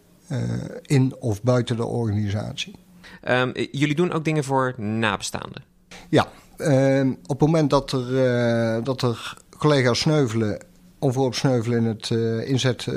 in 0.83 1.15
of 1.19 1.43
buiten 1.43 1.77
de 1.77 1.87
organisatie. 1.87 2.75
Um, 3.29 3.53
jullie 3.71 3.95
doen 3.95 4.13
ook 4.13 4.25
dingen 4.25 4.45
voor 4.45 4.75
nabestaanden. 4.77 5.74
Ja, 6.15 6.29
Ehm, 6.57 7.11
op 7.11 7.41
het 7.41 7.41
moment 7.41 7.71
dat 7.71 7.93
er, 7.93 8.27
eh, 8.27 8.85
dat 8.85 9.03
er 9.03 9.37
collega's 9.59 9.99
sneuvelen, 9.99 10.59
onverhoopt 10.99 11.37
sneuvelen 11.37 11.79
in 11.79 11.85
het 11.85 12.11
uh, 12.11 12.49
inzet 12.49 12.89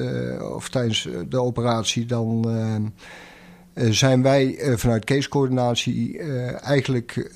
of 0.55 0.69
tijdens 0.69 1.07
de 1.29 1.41
operatie, 1.41 2.05
dan 2.05 2.49
ehm, 2.49 3.91
zijn 3.93 4.21
wij 4.21 4.57
vanuit 4.75 5.05
casecoördinatie 5.05 6.19
eigenlijk 6.61 7.31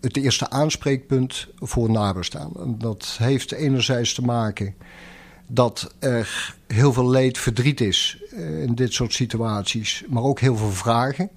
het 0.00 0.16
eerste 0.16 0.50
aanspreekpunt 0.50 1.48
voor 1.56 1.90
nabestaanden. 1.90 2.78
Dat 2.78 3.16
heeft 3.18 3.52
enerzijds 3.52 4.14
te 4.14 4.22
maken 4.22 4.74
dat 5.46 5.94
er 5.98 6.54
heel 6.66 6.92
veel 6.92 7.10
leed, 7.10 7.38
verdriet 7.38 7.80
is 7.80 8.22
in 8.60 8.74
dit 8.74 8.92
soort 8.92 9.12
situaties, 9.12 10.04
maar 10.08 10.22
ook 10.22 10.40
heel 10.40 10.56
veel 10.56 10.72
vragen 10.72 11.30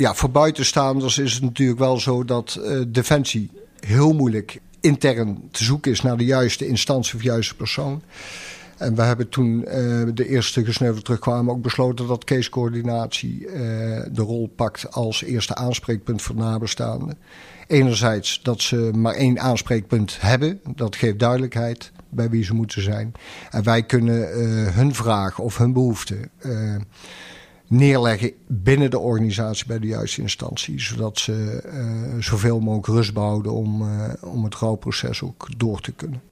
ja, 0.00 0.14
voor 0.14 0.30
buitenstaanders 0.30 1.18
is 1.18 1.32
het 1.32 1.42
natuurlijk 1.42 1.78
wel 1.78 2.00
zo 2.00 2.24
dat 2.24 2.58
uh, 2.60 2.80
Defensie 2.88 3.50
heel 3.80 4.12
moeilijk 4.12 4.60
intern 4.80 5.48
te 5.50 5.64
zoeken 5.64 5.90
is 5.90 6.00
naar 6.00 6.16
de 6.16 6.24
juiste 6.24 6.66
instantie 6.66 7.14
of 7.14 7.22
juiste 7.22 7.56
persoon. 7.56 8.02
En 8.78 8.94
we 8.94 9.02
hebben 9.02 9.28
toen 9.28 9.64
uh, 9.64 9.72
de 10.14 10.28
eerste 10.28 10.64
gesneuveld 10.64 11.04
terugkwamen 11.04 11.54
ook 11.54 11.62
besloten 11.62 12.06
dat 12.06 12.24
casecoördinatie 12.24 13.40
uh, 13.40 13.52
de 14.12 14.22
rol 14.22 14.52
pakt 14.56 14.92
als 14.92 15.22
eerste 15.22 15.54
aanspreekpunt 15.54 16.22
voor 16.22 16.36
nabestaanden. 16.36 17.18
Enerzijds 17.66 18.40
dat 18.42 18.60
ze 18.60 18.90
maar 18.94 19.14
één 19.14 19.40
aanspreekpunt 19.40 20.16
hebben, 20.20 20.60
dat 20.74 20.96
geeft 20.96 21.18
duidelijkheid 21.18 21.92
bij 22.08 22.30
wie 22.30 22.44
ze 22.44 22.54
moeten 22.54 22.82
zijn. 22.82 23.12
En 23.50 23.62
wij 23.62 23.82
kunnen 23.82 24.28
hun 24.72 24.94
vraag 24.94 25.38
of 25.38 25.56
hun 25.56 25.72
behoefte 25.72 26.28
neerleggen 27.70 28.32
binnen 28.46 28.90
de 28.90 28.98
organisatie 28.98 29.66
bij 29.66 29.78
de 29.78 29.86
juiste 29.86 30.20
instantie. 30.20 30.80
Zodat 30.80 31.18
ze 31.18 31.62
uh, 31.66 32.22
zoveel 32.22 32.60
mogelijk 32.60 32.86
rust 32.86 33.14
behouden 33.14 33.52
om, 33.52 33.82
uh, 33.82 34.12
om 34.20 34.44
het 34.44 34.54
rouwproces 34.54 35.22
ook 35.22 35.58
door 35.58 35.80
te 35.80 35.92
kunnen. 35.92 36.22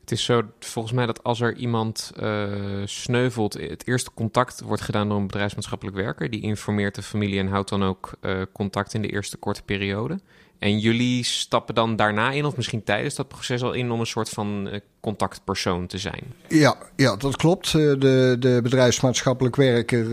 Het 0.00 0.10
is 0.10 0.24
zo, 0.24 0.42
volgens 0.60 0.94
mij, 0.94 1.06
dat 1.06 1.22
als 1.22 1.40
er 1.40 1.56
iemand 1.56 2.12
uh, 2.20 2.46
sneuvelt, 2.84 3.52
het 3.52 3.86
eerste 3.86 4.10
contact 4.14 4.60
wordt 4.60 4.82
gedaan 4.82 5.08
door 5.08 5.18
een 5.18 5.26
bedrijfsmaatschappelijk 5.26 5.96
werker. 5.96 6.30
Die 6.30 6.40
informeert 6.40 6.94
de 6.94 7.02
familie 7.02 7.38
en 7.38 7.48
houdt 7.48 7.68
dan 7.68 7.84
ook 7.84 8.10
contact 8.52 8.94
in 8.94 9.02
de 9.02 9.08
eerste 9.08 9.36
korte 9.36 9.62
periode. 9.62 10.20
En 10.58 10.78
jullie 10.78 11.24
stappen 11.24 11.74
dan 11.74 11.96
daarna 11.96 12.30
in, 12.30 12.44
of 12.44 12.56
misschien 12.56 12.84
tijdens 12.84 13.14
dat 13.14 13.28
proces 13.28 13.62
al 13.62 13.72
in, 13.72 13.90
om 13.90 14.00
een 14.00 14.06
soort 14.06 14.28
van 14.28 14.68
uh, 14.68 14.80
contactpersoon 15.00 15.86
te 15.86 15.98
zijn? 15.98 16.22
Ja, 16.48 16.76
ja 16.96 17.16
dat 17.16 17.36
klopt. 17.36 17.66
Eh, 17.66 17.72
de, 17.72 18.36
de 18.38 18.60
bedrijfsmaatschappelijk 18.62 19.56
werker 19.56 20.06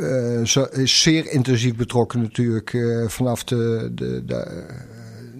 uh, 0.00 0.40
is 0.72 1.02
zeer 1.02 1.30
intensief 1.30 1.76
betrokken 1.76 2.20
natuurlijk 2.20 2.76
vanaf 3.06 3.44
de, 3.44 3.90
de, 3.94 4.24
de, 4.24 4.66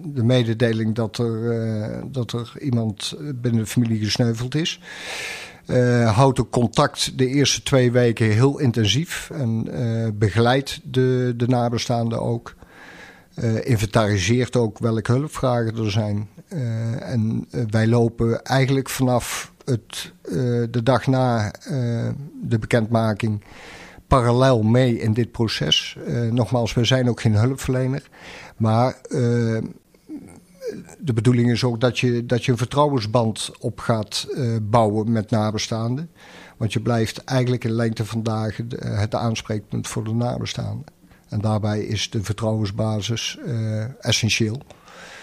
de, 0.03 0.23
mededeling 0.23 0.95
dat 0.95 1.17
er, 1.17 2.11
dat 2.11 2.31
er 2.31 2.53
iemand 2.59 3.13
binnen 3.19 3.61
de 3.61 3.67
familie 3.67 4.03
gesneuveld 4.03 4.55
is. 4.55 4.79
houdt 6.05 6.39
ook 6.39 6.51
contact 6.51 7.17
de 7.17 7.27
eerste 7.27 7.63
twee 7.63 7.91
weken 7.91 8.31
heel 8.31 8.59
intensief 8.59 9.29
en 9.33 9.67
begeleidt 10.17 10.79
de, 10.83 11.33
de 11.37 11.47
nabestaanden 11.47 12.21
ook. 12.21 12.55
Uh, 13.43 13.67
inventariseert 13.67 14.55
ook 14.55 14.79
welke 14.79 15.11
hulpvragen 15.11 15.77
er 15.77 15.91
zijn. 15.91 16.29
Uh, 16.53 17.11
en 17.11 17.47
uh, 17.51 17.61
wij 17.69 17.87
lopen 17.87 18.43
eigenlijk 18.43 18.89
vanaf 18.89 19.53
het, 19.65 20.13
de 20.71 20.83
dag 20.83 21.07
na 21.07 21.53
de 22.41 22.59
bekendmaking 22.59 23.43
parallel 24.07 24.63
mee 24.63 24.99
in 24.99 25.13
dit 25.13 25.31
proces. 25.31 25.97
nogmaals, 26.31 26.73
we 26.73 26.85
zijn 26.85 27.09
ook 27.09 27.21
geen 27.21 27.35
hulpverlener. 27.35 28.09
Maar 28.57 28.97
de 30.99 31.13
bedoeling 31.13 31.51
is 31.51 31.63
ook 31.63 31.79
dat 31.79 31.99
je, 31.99 32.25
dat 32.25 32.45
je 32.45 32.51
een 32.51 32.57
vertrouwensband 32.57 33.51
op 33.59 33.79
gaat 33.79 34.27
bouwen 34.61 35.11
met 35.11 35.29
nabestaanden. 35.29 36.09
Want 36.57 36.73
je 36.73 36.79
blijft 36.79 37.23
eigenlijk 37.23 37.63
in 37.63 37.71
lengte 37.71 38.05
van 38.05 38.23
dagen 38.23 38.67
het 38.79 39.15
aanspreekpunt 39.15 39.87
voor 39.87 40.03
de 40.03 40.13
nabestaanden. 40.13 40.85
En 41.35 41.41
daarbij 41.41 41.79
is 41.79 42.09
de 42.09 42.23
vertrouwensbasis 42.23 43.37
uh, 43.45 44.05
essentieel. 44.05 44.61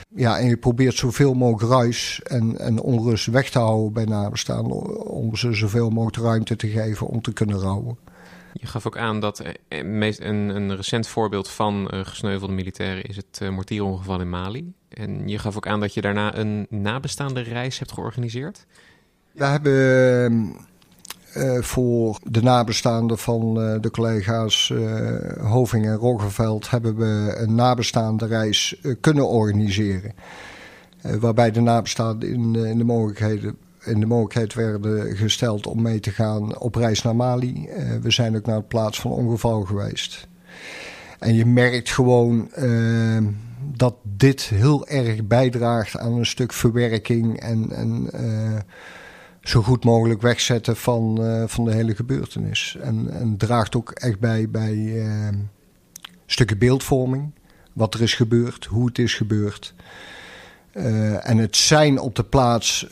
Ja, 0.09 0.39
en 0.39 0.47
je 0.47 0.57
probeert 0.57 0.95
zoveel 0.95 1.35
mogelijk 1.35 1.73
ruis 1.73 2.21
en, 2.23 2.59
en 2.59 2.81
onrust 2.81 3.27
weg 3.27 3.51
te 3.51 3.59
houden 3.59 3.93
bij 3.93 4.05
nabestaanden. 4.05 5.07
Om 5.07 5.37
ze 5.37 5.53
zoveel 5.53 5.91
mogelijk 5.91 6.25
ruimte 6.25 6.57
te 6.57 6.69
geven 6.69 7.07
om 7.07 7.23
te 7.23 7.33
kunnen 7.33 7.59
rouwen. 7.59 7.99
Je 8.53 8.67
gaf 8.67 8.87
ook 8.87 8.97
aan 8.97 9.21
dat 9.21 9.41
eh, 9.41 9.53
een, 9.69 10.29
een 10.29 10.77
recent 10.77 11.07
voorbeeld 11.07 11.49
van 11.49 11.89
gesneuvelde 11.91 12.55
militairen 12.55 13.05
is 13.05 13.17
het 13.17 13.51
mortierongeval 13.51 14.21
in 14.21 14.31
Mali. 14.31 14.73
En 14.89 15.29
je 15.29 15.39
gaf 15.39 15.57
ook 15.57 15.67
aan 15.67 15.81
dat 15.81 15.95
je 15.95 16.01
daarna 16.01 16.37
een 16.37 16.67
nabestaande 16.71 17.41
reis 17.41 17.79
hebt 17.79 17.93
georganiseerd. 17.93 18.67
We 19.33 19.45
hebben 19.45 20.33
uh, 20.33 20.51
voor 21.61 22.19
de 22.31 22.43
nabestaanden 22.43 23.19
van 23.19 23.61
uh, 23.61 23.81
de 23.81 23.91
collega's 23.91 24.73
uh, 24.75 25.11
Hoving 25.41 25.87
en 25.87 25.97
Roggenveld 25.97 26.71
hebben 26.71 26.97
we 26.97 27.35
een 27.37 27.55
nabestaande 27.55 28.27
reis 28.27 28.81
kunnen 29.01 29.29
organiseren. 29.29 30.13
waarbij 31.21 31.51
de 31.51 31.61
nabestaanden 31.61 32.29
in, 32.29 32.79
de 32.79 32.85
mogelijkheden, 32.85 33.57
in 33.85 34.01
de 34.01 34.07
mogelijkheid 34.07 34.55
werden 34.55 35.17
gesteld 35.17 35.67
om 35.67 35.83
mee 35.83 36.01
te 36.01 36.11
gaan 36.11 36.59
op 36.59 36.75
reis 36.75 37.03
naar 37.03 37.17
Mali. 37.17 37.69
we 38.03 38.11
zijn 38.11 38.37
ook 38.37 38.47
naar 38.47 38.59
de 38.59 38.65
plaats 38.65 39.01
van 39.01 39.11
ongeval 39.11 39.61
geweest. 39.61 40.29
En 41.19 41.35
je 41.35 41.47
merkt 41.47 41.91
gewoon 41.91 42.51
dat 43.77 43.95
dit 44.03 44.43
heel 44.43 44.87
erg 44.87 45.27
bijdraagt 45.27 45.99
aan 45.99 46.13
een 46.13 46.27
stuk 46.27 46.53
verwerking 46.53 47.41
en. 47.41 47.71
en 47.71 48.11
zo 49.43 49.63
goed 49.63 49.85
mogelijk 49.85 50.23
wegzetten 50.23 50.77
van, 50.77 51.19
uh, 51.21 51.45
van 51.47 51.65
de 51.65 51.73
hele 51.73 51.95
gebeurtenis. 51.95 52.77
En, 52.81 53.11
en 53.11 53.37
draagt 53.37 53.77
ook 53.77 53.91
echt 53.91 54.21
bij 54.21 54.51
bij 54.51 54.75
uh, 54.75 55.29
stukken 56.27 56.59
beeldvorming. 56.59 57.31
Wat 57.73 57.95
er 57.95 58.03
is 58.03 58.15
gebeurd, 58.15 58.65
hoe 58.65 58.87
het 58.87 58.99
is 58.99 59.15
gebeurd. 59.15 59.75
Uh, 60.75 61.29
en 61.29 61.39
het 61.39 61.57
zijn 61.57 61.99
op 61.99 62.15
de 62.15 62.25
plaats 62.25 62.87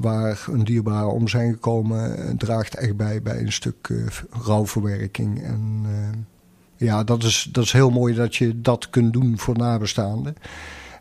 waar 0.00 0.46
een 0.50 0.64
dierbare 0.64 1.06
om 1.06 1.28
zijn 1.28 1.52
gekomen, 1.52 2.36
draagt 2.36 2.74
echt 2.74 2.96
bij 2.96 3.22
bij 3.22 3.40
een 3.40 3.52
stuk 3.52 3.92
rouwverwerking. 4.30 5.42
En 5.42 5.86
ja, 6.76 7.04
dat 7.04 7.22
is, 7.22 7.48
dat 7.52 7.64
is 7.64 7.72
heel 7.72 7.90
mooi 7.90 8.14
dat 8.14 8.36
je 8.36 8.60
dat 8.60 8.90
kunt 8.90 9.12
doen 9.12 9.38
voor 9.38 9.56
nabestaanden. 9.56 10.36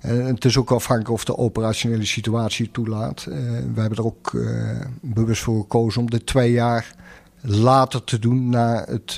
Uh, 0.06 0.26
het 0.26 0.46
is 0.46 0.58
ook 0.58 0.72
afhankelijk 0.72 1.14
of 1.14 1.26
de 1.26 1.38
operationele 1.38 2.06
situatie 2.06 2.72
toelaat. 2.72 3.26
Uh, 3.30 3.36
we 3.74 3.80
hebben 3.82 3.98
er 3.98 4.06
ook 4.06 4.32
uh, 4.32 4.82
bewust 5.02 5.44
voor 5.44 5.62
gekozen 5.62 6.02
om 6.02 6.10
dit 6.10 6.26
twee 6.26 6.52
jaar 6.52 6.96
later 7.42 8.04
te 8.04 8.20
doen 8.20 8.50
na 8.50 8.86
het, 8.88 9.16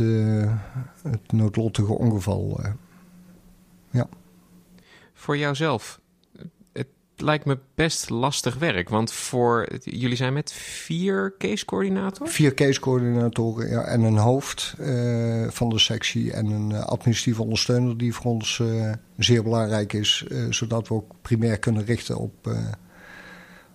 het 1.02 1.32
noodlottige 1.32 1.94
ongeval. 1.94 2.62
ja. 3.92 4.08
Voor 5.14 5.38
jouzelf, 5.38 6.00
lijkt 7.22 7.46
me 7.46 7.58
best 7.76 8.10
lastig 8.10 8.58
werk. 8.58 8.90
Want 8.90 9.12
voor, 9.12 9.68
jullie 9.84 10.16
zijn 10.16 10.34
met 10.34 10.52
vier 10.54 11.34
case-coördinatoren? 11.38 12.34
Vier 12.34 12.54
case-coördinatoren 12.54 13.70
ja, 13.70 13.82
en 13.82 14.02
een 14.02 14.18
hoofd 14.18 14.76
uh, 14.80 15.48
van 15.50 15.70
de 15.70 15.80
sectie. 15.80 16.34
En 16.34 16.46
een 16.46 16.70
uh, 16.70 16.84
administratieve 16.84 17.42
ondersteuner 17.42 17.98
die 17.98 18.14
voor 18.14 18.32
ons 18.32 18.60
uh, 18.62 18.92
zeer 19.18 19.44
belangrijk 19.44 19.94
is. 19.94 20.26
zodat 20.50 20.88
we 20.88 20.94
ook 20.94 21.12
primair 21.22 21.60
kunnen 21.60 21.86
richten 21.86 22.18
op, 22.18 22.56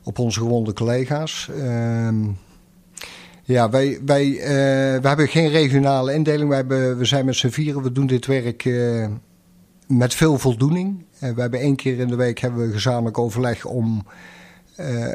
op 0.02 0.18
onze 0.18 0.40
gewonde 0.40 0.72
collega's. 0.72 1.48
Ehm, 1.58 2.24
ja, 3.42 3.70
wij, 3.70 4.00
wij, 4.04 4.30
we 5.00 5.08
hebben 5.08 5.28
geen 5.28 5.48
regionale 5.48 6.12
indeling. 6.12 6.48
Wij 6.48 6.58
hebben, 6.58 6.98
we 6.98 7.04
zijn 7.04 7.24
met 7.24 7.36
z'n 7.36 7.48
vieren. 7.48 7.82
We 7.82 7.92
doen 7.92 8.06
dit 8.06 8.26
werk 8.26 8.64
met 9.86 10.14
veel 10.14 10.38
voldoening. 10.38 11.04
Uh, 11.24 11.30
we 11.30 11.40
hebben 11.40 11.60
één 11.60 11.76
keer 11.76 11.98
in 11.98 12.08
de 12.08 12.16
week 12.16 12.38
hebben 12.38 12.66
we 12.66 12.72
gezamenlijk 12.72 13.18
overleg 13.18 13.64
om 13.64 14.06
uh, 14.80 15.06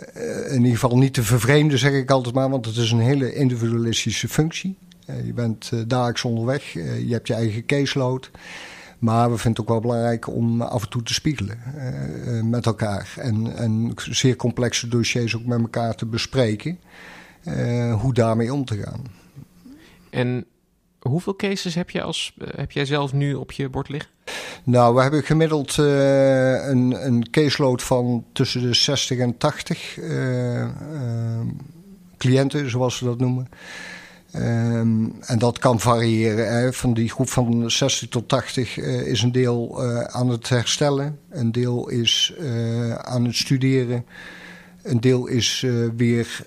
in 0.48 0.58
ieder 0.58 0.72
geval 0.72 0.98
niet 0.98 1.14
te 1.14 1.24
vervreemden, 1.24 1.80
zeg 1.80 1.92
ik 1.92 2.12
altijd 2.12 2.36
maar, 2.36 2.50
want 2.50 2.66
het 2.66 2.76
is 2.76 2.92
een 2.92 3.00
hele 3.00 3.34
individualistische 3.34 4.28
functie. 4.28 4.78
Je 5.26 5.34
bent 5.34 5.72
dagelijks 5.88 6.24
onderweg, 6.24 6.74
je 6.74 7.08
hebt 7.10 7.28
je 7.28 7.34
eigen 7.34 7.66
caseload. 7.66 8.32
Maar 9.00 9.32
we 9.32 9.38
vinden 9.38 9.52
het 9.52 9.60
ook 9.62 9.68
wel 9.68 9.80
belangrijk 9.80 10.28
om 10.28 10.62
af 10.62 10.84
en 10.84 10.90
toe 10.90 11.04
te 11.04 11.14
spiegelen 11.14 11.58
met 12.50 12.66
elkaar. 12.66 13.14
En, 13.18 13.56
en 13.56 13.92
zeer 13.96 14.36
complexe 14.36 14.88
dossiers 14.88 15.36
ook 15.36 15.46
met 15.46 15.60
elkaar 15.60 15.96
te 15.96 16.06
bespreken. 16.06 16.80
hoe 18.00 18.14
daarmee 18.14 18.54
om 18.54 18.66
te 18.66 18.78
gaan. 18.78 19.02
En 20.10 20.46
hoeveel 21.00 21.36
cases 21.36 21.76
heb, 21.76 21.90
je 21.90 22.02
als, 22.02 22.36
heb 22.56 22.72
jij 22.72 22.86
zelf 22.86 23.14
nu 23.14 23.34
op 23.34 23.52
je 23.52 23.70
bord 23.70 23.90
liggen? 23.90 24.12
Nou, 24.64 24.96
we 24.96 25.02
hebben 25.02 25.24
gemiddeld 25.24 25.78
uh, 25.78 26.68
een, 26.68 27.06
een 27.06 27.30
caseload 27.32 27.84
van 27.84 28.26
tussen 28.34 28.62
de 28.62 28.74
60 28.74 29.18
en 29.18 29.38
80 29.38 29.98
uh, 29.98 30.62
uh, 30.62 30.70
cliënten, 32.18 32.70
zoals 32.70 33.00
we 33.00 33.06
dat 33.06 33.20
noemen. 33.20 33.50
Ehm, 34.32 35.06
en 35.20 35.40
dat 35.40 35.60
kan 35.60 35.80
variëren. 35.80 36.60
Hè. 36.60 36.74
Van 36.74 36.94
die 36.94 37.10
groep 37.10 37.30
van 37.30 37.72
60 37.72 38.10
tot 38.10 38.28
80 38.28 38.78
is 38.78 39.22
een 39.22 39.32
deel 39.32 39.84
aan 40.12 40.30
het 40.30 40.50
herstellen, 40.50 41.20
een 41.30 41.52
deel 41.52 41.90
is 41.90 42.34
aan 43.02 43.26
het 43.26 43.36
studeren. 43.36 44.06
Een 44.84 45.00
deel 45.00 45.28
is 45.28 45.66
weer 45.96 46.46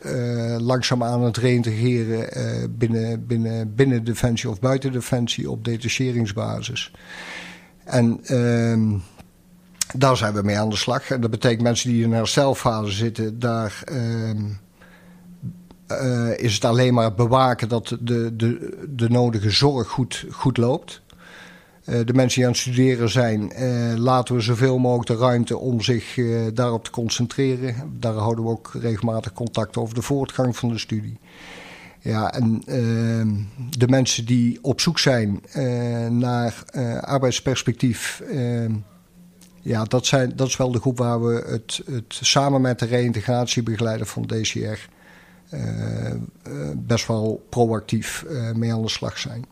langzaam 0.59 1.03
aan 1.03 1.23
het 1.23 1.37
reintegreren 1.37 2.29
binnen, 2.79 3.27
binnen, 3.27 3.75
binnen 3.75 4.05
Defensie 4.05 4.51
of 4.51 4.61
buiten 4.61 4.93
Defensie 4.93 5.51
op 5.51 5.65
detacheringsbasis. 5.65 6.93
En 7.85 8.21
ehm, 8.25 8.99
daar 9.95 10.17
zijn 10.17 10.35
we 10.35 10.43
mee 10.43 10.59
aan 10.59 10.71
de 10.71 10.77
slag. 10.77 11.11
En 11.11 11.21
dat 11.21 11.31
betekent 11.31 11.63
mensen 11.63 11.91
die 11.91 12.03
in 12.03 12.11
een 12.11 12.17
herstelfase 12.17 12.93
zitten, 12.93 13.39
daar 13.39 13.83
ehm, 13.85 14.45
eh, 15.87 16.39
is 16.39 16.55
het 16.55 16.65
alleen 16.65 16.95
maar 16.95 17.15
bewaken 17.15 17.69
dat 17.69 17.97
de, 18.01 18.37
de, 18.37 18.79
de 18.89 19.09
nodige 19.09 19.51
zorg 19.51 19.89
goed, 19.89 20.27
goed 20.31 20.57
loopt. 20.57 21.02
Uh, 21.87 22.01
de 22.05 22.15
mensen 22.15 22.37
die 22.37 22.45
aan 22.45 22.53
het 22.53 22.61
studeren 22.61 23.11
zijn, 23.11 23.53
uh, 23.59 23.97
laten 23.97 24.35
we 24.35 24.41
zoveel 24.41 24.79
mogelijk 24.79 25.09
de 25.09 25.17
ruimte 25.17 25.59
om 25.59 25.81
zich 25.81 26.19
daarop 26.55 26.85
te 26.85 26.91
concentreren. 26.91 27.75
Daar 27.99 28.15
houden 28.15 28.45
we 28.45 28.51
ook 28.51 28.71
regelmatig 28.81 29.33
contact 29.33 29.77
over 29.77 29.95
de 29.95 30.03
voortgang 30.03 30.57
van 30.57 30.69
de 30.69 30.79
studie. 30.79 31.19
Ja, 32.01 32.33
en 32.33 32.63
ehm, 32.67 33.31
de 33.79 33.89
mensen 33.89 34.27
die 34.27 34.59
op 34.63 34.81
zoek 34.81 34.99
zijn 34.99 35.41
naar 36.19 36.65
arbeidsperspectief 37.01 38.23
ehm, 38.31 38.75
ja, 39.61 39.85
dat, 39.85 40.07
zijn, 40.07 40.33
dat 40.37 40.49
is 40.49 40.57
wel 40.57 40.73
de 40.73 40.81
groep 40.81 40.99
waar 40.99 41.25
we 41.25 41.45
het, 41.47 41.83
het 41.91 42.19
samen 42.21 42.61
met 42.61 42.79
de 42.79 42.87
reïntegratiebegeleider 42.87 44.07
van 44.07 44.27
DCR 44.27 44.79
best 46.77 47.07
wel 47.07 47.47
proactief 47.49 48.25
mee 48.55 48.73
aan 48.73 48.83
de 48.83 48.89
slag 48.89 49.19
zijn. 49.19 49.45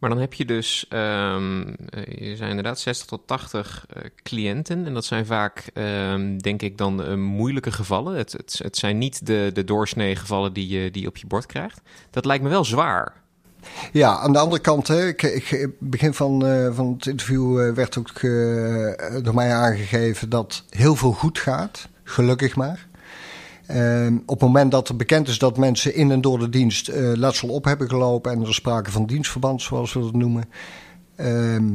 Maar 0.00 0.10
dan 0.10 0.18
heb 0.18 0.34
je 0.34 0.44
dus, 0.44 0.86
um, 0.88 1.76
je 2.08 2.32
zijn 2.36 2.48
inderdaad 2.48 2.80
60 2.80 3.06
tot 3.06 3.26
80 3.26 3.86
cliënten. 4.22 4.86
En 4.86 4.94
dat 4.94 5.04
zijn 5.04 5.26
vaak, 5.26 5.70
um, 5.74 6.42
denk 6.42 6.62
ik, 6.62 6.78
dan 6.78 7.20
moeilijke 7.20 7.72
gevallen. 7.72 8.16
Het, 8.16 8.32
het, 8.32 8.60
het, 8.62 8.76
zijn 8.76 8.98
niet 8.98 9.26
de, 9.26 9.50
de 9.52 9.64
doorsnee 9.64 10.16
gevallen 10.16 10.52
die 10.52 10.68
je, 10.68 10.90
die 10.90 11.06
op 11.06 11.16
je 11.16 11.26
bord 11.26 11.46
krijgt. 11.46 11.80
Dat 12.10 12.24
lijkt 12.24 12.42
me 12.42 12.48
wel 12.48 12.64
zwaar. 12.64 13.12
Ja, 13.92 14.18
aan 14.18 14.32
de 14.32 14.38
andere 14.38 14.60
kant, 14.62 14.88
hè, 14.88 15.06
ik, 15.06 15.22
ik, 15.22 15.70
begin 15.78 16.14
van, 16.14 16.40
van 16.74 16.92
het 16.92 17.06
interview 17.06 17.74
werd 17.74 17.98
ook 17.98 18.20
door 19.24 19.34
mij 19.34 19.54
aangegeven 19.54 20.28
dat 20.28 20.64
heel 20.70 20.96
veel 20.96 21.12
goed 21.12 21.38
gaat, 21.38 21.88
gelukkig 22.04 22.56
maar. 22.56 22.88
Ehm, 23.70 24.14
op 24.26 24.40
het 24.40 24.48
moment 24.48 24.70
dat 24.70 24.88
er 24.88 24.96
bekend 24.96 25.28
is 25.28 25.38
dat 25.38 25.56
mensen 25.56 25.94
in 25.94 26.10
en 26.10 26.20
door 26.20 26.38
de 26.38 26.48
dienst 26.48 26.90
letsel 26.94 27.48
op 27.48 27.64
hebben 27.64 27.88
gelopen 27.88 28.32
en 28.32 28.40
er 28.40 28.54
sprake 28.54 28.90
van 28.90 29.06
dienstverband, 29.06 29.62
zoals 29.62 29.92
we 29.92 30.00
dat 30.00 30.12
noemen, 30.12 30.44
ehm, 31.16 31.72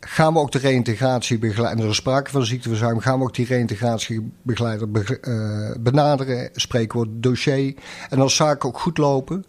gaan 0.00 0.32
we 0.32 0.38
ook 0.38 0.52
de 0.52 0.58
reïntegratiebegeleider, 0.58 1.78
en 1.78 1.84
er 1.84 1.90
is 1.90 1.96
sprake 1.96 2.30
van 2.30 2.44
ziekteverzuim, 2.44 2.98
gaan 2.98 3.18
we 3.18 3.24
ook 3.24 3.34
die 3.34 3.46
reïntegratiebegeleider 3.46 4.90
benaderen, 5.80 6.50
spreken 6.52 7.00
we 7.00 7.06
het 7.06 7.22
dossier. 7.22 7.74
En 8.08 8.20
als 8.20 8.36
zaken 8.36 8.68
ook 8.68 8.78
goed 8.78 8.98
lopen, 8.98 9.44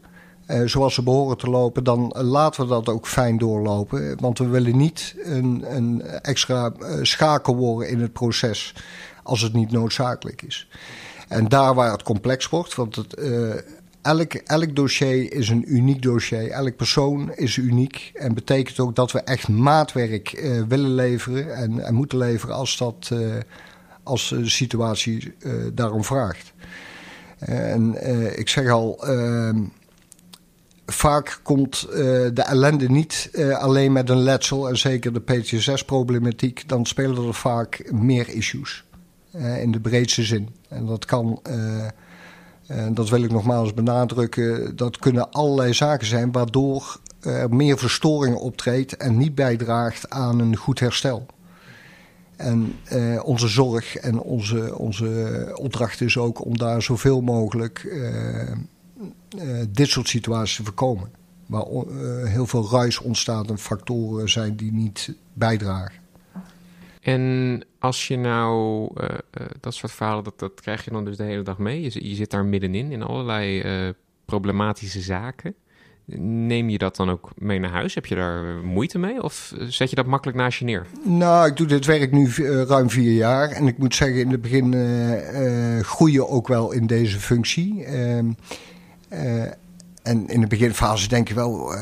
uh, 0.48 0.68
zoals 0.68 0.94
ze 0.94 1.04
behoren 1.04 1.38
te 1.38 1.50
lopen, 1.50 1.84
dan 1.84 2.16
laten 2.18 2.62
we 2.62 2.68
dat 2.68 2.90
ook 2.90 3.08
fijn 3.08 3.38
doorlopen. 3.38 4.18
Want 4.20 4.38
we 4.38 4.48
willen 4.48 4.78
niet 4.78 5.16
een, 5.24 5.66
een 5.68 6.02
extra 6.02 6.72
schakel 7.02 7.56
worden 7.56 7.90
in 7.90 8.02
het 8.02 8.14
proces 8.14 8.76
als 9.24 9.42
het 9.42 9.54
niet 9.54 9.72
noodzakelijk 9.72 10.42
is. 10.42 10.68
En 11.28 11.48
daar 11.48 11.74
waar 11.74 11.92
het 11.92 12.04
complex 12.04 12.50
wordt, 12.50 12.76
want 12.76 12.96
het, 12.96 13.20
uh, 13.20 13.54
elk, 14.02 14.34
elk 14.34 14.76
dossier 14.76 15.34
is 15.34 15.50
een 15.50 15.74
uniek 15.74 16.02
dossier. 16.02 16.52
Elk 16.52 16.76
persoon 16.76 17.34
is 17.34 17.58
uniek. 17.58 18.12
En 18.14 18.34
betekent 18.34 18.80
ook 18.80 18.96
dat 18.96 19.12
we 19.12 19.20
echt 19.20 19.48
maatwerk 19.48 20.32
willen 20.68 20.96
leveren 20.96 21.56
en, 21.56 21.80
en, 21.80 21.94
moeten 21.94 22.18
leveren 22.18 22.56
als, 22.56 22.78
dat, 22.78 23.12
als 24.04 24.30
de 24.30 24.50
situatie 24.50 25.36
daarom 25.74 26.04
vraagt. 26.04 26.54
En 27.40 27.96
ik 28.40 28.50
zeg 28.50 28.70
al 28.70 29.08
ehm, 29.08 29.64
vaak 30.86 31.40
komt 31.44 31.88
de 32.34 32.44
ellende 32.46 32.90
niet 32.90 33.30
alleen 33.54 33.92
met 33.92 34.10
een 34.10 34.24
letsel 34.24 34.70
en 34.70 34.78
zeker 34.78 35.14
de 35.14 35.22
PTSS-problematiek. 35.22 36.70
Dan 36.70 36.86
spelen 36.86 37.28
er 37.28 37.34
vaak 37.34 37.92
meer 37.92 38.30
issues 38.30 38.84
in 39.38 39.72
de 39.72 39.80
breedste 39.80 40.24
zin. 40.24 40.50
En 40.70 40.86
dat 40.86 41.06
kan, 41.06 41.40
en 42.68 42.94
dat 42.94 43.10
wil 43.10 43.24
ik 43.24 43.32
nogmaals 43.32 43.74
benadrukken, 43.74 44.76
dat 44.76 44.98
kunnen 44.98 45.32
allerlei 45.32 45.74
zaken 45.74 46.08
zijn 46.08 46.32
waardoor 46.32 47.00
er 47.20 47.56
meer 47.56 47.78
verstoring 47.78 48.36
optreedt 48.36 48.98
en 48.98 49.18
niet 49.18 49.36
bijdraagt 49.36 50.10
aan 50.10 50.40
een 50.40 50.56
goed 50.56 50.80
herstel. 50.80 51.26
En 52.36 52.74
onze 53.24 53.48
zorg 53.48 53.96
en 53.96 54.20
onze, 54.20 54.78
onze 54.78 55.52
opdracht 55.56 56.02
is 56.02 56.18
ook 56.18 56.46
om 56.46 56.58
daar 56.58 56.82
zoveel 56.82 57.22
mogelijk 57.22 57.84
uh, 57.84 58.52
dit 59.70 59.88
soort 59.88 60.08
situaties 60.08 60.56
te 60.56 60.64
voorkomen. 60.64 61.10
Waar 61.46 61.66
heel 62.24 62.46
veel 62.46 62.70
ruis 62.72 63.00
ontstaat 63.00 63.50
en 63.50 63.58
factoren 63.58 64.30
zijn 64.30 64.56
die 64.56 64.74
niet 64.74 65.14
bijdragen. 65.34 66.05
En 67.06 67.62
als 67.80 68.08
je 68.08 68.18
nou 68.18 68.90
uh, 69.02 69.10
dat 69.60 69.74
soort 69.74 69.92
verhalen, 69.92 70.24
dat, 70.24 70.40
dat 70.40 70.62
krijg 70.62 70.86
je 70.86 70.92
dan 70.92 71.06
dus 71.06 71.18
de 71.18 71.24
hele 71.24 71.42
dag 71.42 71.58
mee. 71.58 71.82
Je, 71.82 72.16
zit 72.16 72.32
daar 72.32 72.46
middenin 72.46 72.92
in 72.92 73.04
allerlei 73.04 73.64
problematische 74.26 75.02
zaken. 75.02 75.56
Neem 76.46 76.70
je 76.70 76.78
dat 76.78 76.96
dan 76.96 77.10
ook 77.10 77.32
mee 77.38 77.60
naar 77.60 77.72
huis? 77.72 77.96
Heb 77.96 78.06
je 78.06 78.16
daar 78.16 78.44
moeite 78.64 78.98
mee? 78.98 79.24
Of 79.24 79.54
zet 79.68 79.90
je 79.90 79.96
dat 79.96 80.06
makkelijk 80.06 80.38
naast 80.38 80.60
je 80.60 80.66
neer? 80.66 80.86
Nou, 81.04 81.48
ik 81.48 81.58
doe 81.58 81.68
dit 81.68 81.86
werk 81.86 82.12
nu 82.12 82.30
ruim 82.68 82.90
vier 82.90 83.14
jaar. 83.14 83.50
En 83.50 83.68
ik 83.68 83.78
moet 83.78 83.96
zeggen, 83.96 84.20
in 84.20 84.32
het 84.32 84.42
begin 84.42 84.74
groei 85.84 86.12
je 86.12 86.28
ook 86.28 86.48
wel 86.48 86.72
in 86.72 86.88
deze 86.88 87.20
functie. 87.20 87.84
Ehm, 87.84 88.32
en 90.04 90.28
in 90.28 90.42
de 90.42 90.48
beginfase 90.48 91.08
denk 91.08 91.28
je 91.28 91.34
wel. 91.34 91.74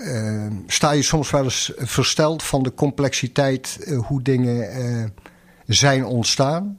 Uh, 0.00 0.46
sta 0.66 0.90
je 0.90 1.02
soms 1.02 1.30
wel 1.30 1.44
eens 1.44 1.72
versteld 1.76 2.42
van 2.42 2.62
de 2.62 2.74
complexiteit, 2.74 3.78
hoe 4.06 4.22
dingen 4.22 5.12
zijn 5.66 6.04
ontstaan. 6.04 6.78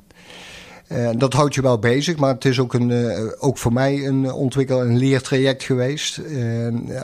dat 1.17 1.33
houdt 1.33 1.55
je 1.55 1.61
wel 1.61 1.79
bezig, 1.79 2.17
maar 2.17 2.33
het 2.33 2.45
is 2.45 2.59
ook, 2.59 2.73
een, 2.73 3.11
ook 3.39 3.57
voor 3.57 3.73
mij 3.73 4.05
een 4.05 4.31
ontwikkel- 4.31 4.81
en 4.81 4.97
leertraject 4.97 5.63
geweest. 5.63 6.21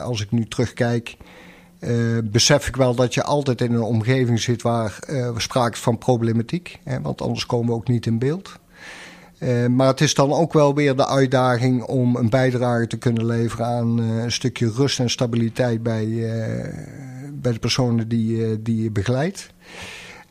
als 0.00 0.20
ik 0.20 0.30
nu 0.30 0.46
terugkijk, 0.48 1.16
besef 2.24 2.68
ik 2.68 2.76
wel 2.76 2.94
dat 2.94 3.14
je 3.14 3.22
altijd 3.22 3.60
in 3.60 3.72
een 3.72 3.82
omgeving 3.82 4.40
zit 4.40 4.62
waar 4.62 4.98
sprake 5.36 5.76
van 5.76 5.98
problematiek. 5.98 6.78
Hè, 6.84 7.00
want 7.00 7.22
anders 7.22 7.46
komen 7.46 7.66
we 7.66 7.74
ook 7.74 7.88
niet 7.88 8.06
in 8.06 8.18
beeld. 8.18 8.58
Uh, 9.38 9.66
maar 9.66 9.86
het 9.86 10.00
is 10.00 10.14
dan 10.14 10.32
ook 10.32 10.52
wel 10.52 10.74
weer 10.74 10.96
de 10.96 11.06
uitdaging 11.06 11.82
om 11.82 12.16
een 12.16 12.28
bijdrage 12.28 12.86
te 12.86 12.96
kunnen 12.96 13.26
leveren 13.26 13.66
aan 13.66 14.00
uh, 14.00 14.22
een 14.22 14.32
stukje 14.32 14.70
rust 14.70 14.98
en 14.98 15.10
stabiliteit 15.10 15.82
bij, 15.82 16.06
uh, 16.06 16.28
bij 17.32 17.52
de 17.52 17.58
personen 17.58 18.08
die, 18.08 18.62
die 18.62 18.82
je 18.82 18.90
begeleidt. 18.90 19.50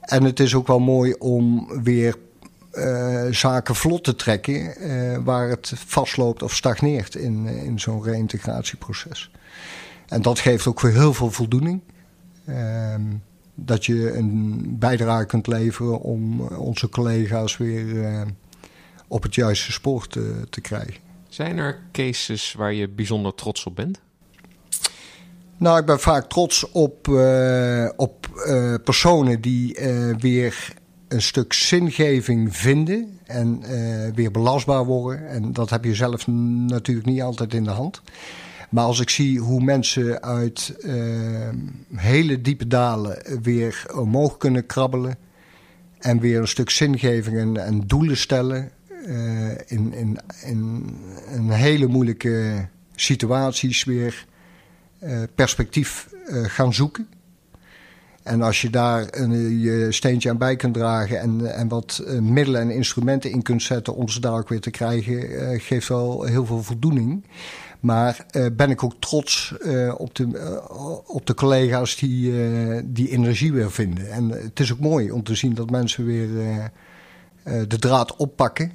En 0.02 0.24
het 0.24 0.40
is 0.40 0.56
ook 0.56 0.68
wel 0.68 0.80
mooi 0.80 1.14
om 1.14 1.68
weer 1.84 2.16
zaken 3.30 3.76
vlot 3.76 4.04
te 4.04 4.16
trekken 4.16 4.74
waar 5.24 5.50
het 5.50 5.74
vastloopt 5.76 6.44
of 6.44 6.56
stagneert 6.56 7.16
in, 7.16 7.48
in 7.48 7.80
zo'n 7.80 8.04
reïntegratieproces. 8.04 9.32
En 10.08 10.22
dat 10.22 10.40
geeft 10.40 10.68
ook 10.68 10.82
weer 10.82 10.92
heel 10.92 11.14
veel 11.14 11.32
voldoening. 11.32 11.82
Ehm, 12.46 13.02
dat 13.56 13.86
je 13.86 14.14
een 14.14 14.66
bijdrage 14.80 15.26
kunt 15.26 15.48
leveren 15.48 16.00
om 16.00 16.42
onze 16.42 16.90
collega's 16.90 17.58
weer 17.58 18.26
op 19.14 19.24
het 19.24 19.36
juiste 19.36 19.72
spoor 19.72 20.08
te, 20.08 20.48
te 20.50 20.62
krijgen. 20.62 21.02
Zijn 21.30 21.58
er 21.58 21.80
cases 21.92 22.54
waar 22.54 22.74
je 22.74 22.90
bijzonder 22.90 23.36
trots 23.36 23.66
op 23.66 23.76
bent? 23.76 24.00
Nou, 25.58 25.80
ik 25.80 25.86
ben 25.86 26.00
vaak 26.00 26.30
trots 26.30 26.72
op, 26.72 27.08
uh, 27.08 27.90
op 27.96 28.44
uh, 28.48 28.74
personen 28.84 29.42
die 29.42 29.80
uh, 29.80 30.16
weer 30.16 30.74
een 31.08 31.22
stuk 31.22 31.54
zingeving 31.54 32.58
vinden 32.58 33.20
en 33.26 33.64
weer 34.16 34.32
belastbaar 34.32 34.86
worden. 34.86 35.28
En 35.28 35.54
dat 35.54 35.70
heb 35.70 35.84
je 35.84 35.96
zelf 35.96 36.28
natuurlijk 36.28 37.08
niet 37.08 37.22
altijd 37.22 37.54
in 37.54 37.64
de 37.64 37.70
hand. 37.70 38.02
Maar 38.70 38.84
als 38.84 39.00
ik 39.00 39.10
zie 39.10 39.40
hoe 39.40 39.64
mensen 39.64 40.22
uit 40.22 40.76
hele 41.96 42.42
diepe 42.42 42.68
dalen 42.68 43.42
weer 43.42 43.86
omhoog 43.96 44.38
kunnen 44.38 44.66
krabbelen 44.66 45.18
en 46.00 46.20
weer 46.20 46.40
een 46.40 46.48
stuk 46.48 46.70
zingeving 46.70 47.38
en, 47.38 47.58
en 47.66 47.80
doelen 47.88 48.18
stellen, 48.18 48.72
uh, 49.08 49.50
in, 49.66 49.94
in, 49.94 50.20
in 50.46 50.94
een 51.32 51.50
hele 51.50 51.88
moeilijke 51.88 52.68
situaties 52.96 53.84
weer 53.84 54.26
uh, 55.04 55.24
perspectief 55.36 56.10
uh, 56.28 56.46
gaan 56.46 56.74
zoeken. 56.74 57.08
En 58.24 58.42
als 58.42 58.62
je 58.62 58.70
daar 58.70 59.08
een, 59.12 59.60
je 59.60 59.92
steentje 59.92 60.30
aan 60.30 60.38
bij 60.38 60.56
kunt 60.56 60.74
dragen 60.74 61.20
en, 61.20 61.56
en 61.56 61.68
wat 61.68 62.04
middelen 62.22 62.62
en 62.62 62.70
instrumenten 62.70 63.32
in 63.32 63.42
kunt 63.42 63.64
zetten 63.64 63.96
om 63.96 64.10
ze 64.10 64.20
daar 64.20 64.38
ook 64.38 64.50
weer 64.50 64.60
te 64.62 64.72
krijgen, 64.72 65.60
geeft 65.60 65.88
wel 65.88 66.24
heel 66.24 66.46
veel 66.46 66.64
voldoening. 66.64 67.26
Maar 67.80 68.26
ben 68.54 68.70
ik 68.70 68.84
ook 68.84 68.94
trots 69.00 69.54
op, 69.98 70.16
de, 70.16 70.62
op 71.06 71.26
de 71.26 71.34
collega's 71.34 71.96
die 71.96 72.34
die 72.86 73.10
energie 73.10 73.54
weer 73.54 73.72
vinden. 73.72 74.12
En 74.12 74.30
het 74.30 74.60
is 74.60 74.72
ook 74.74 74.80
mooi 74.80 75.12
om 75.12 75.24
te 75.24 75.36
zien 75.36 75.54
dat 75.54 75.70
mensen 75.70 76.06
weer 76.06 76.28
de 77.44 77.80
draad 77.80 78.16
oppakken. 78.16 78.72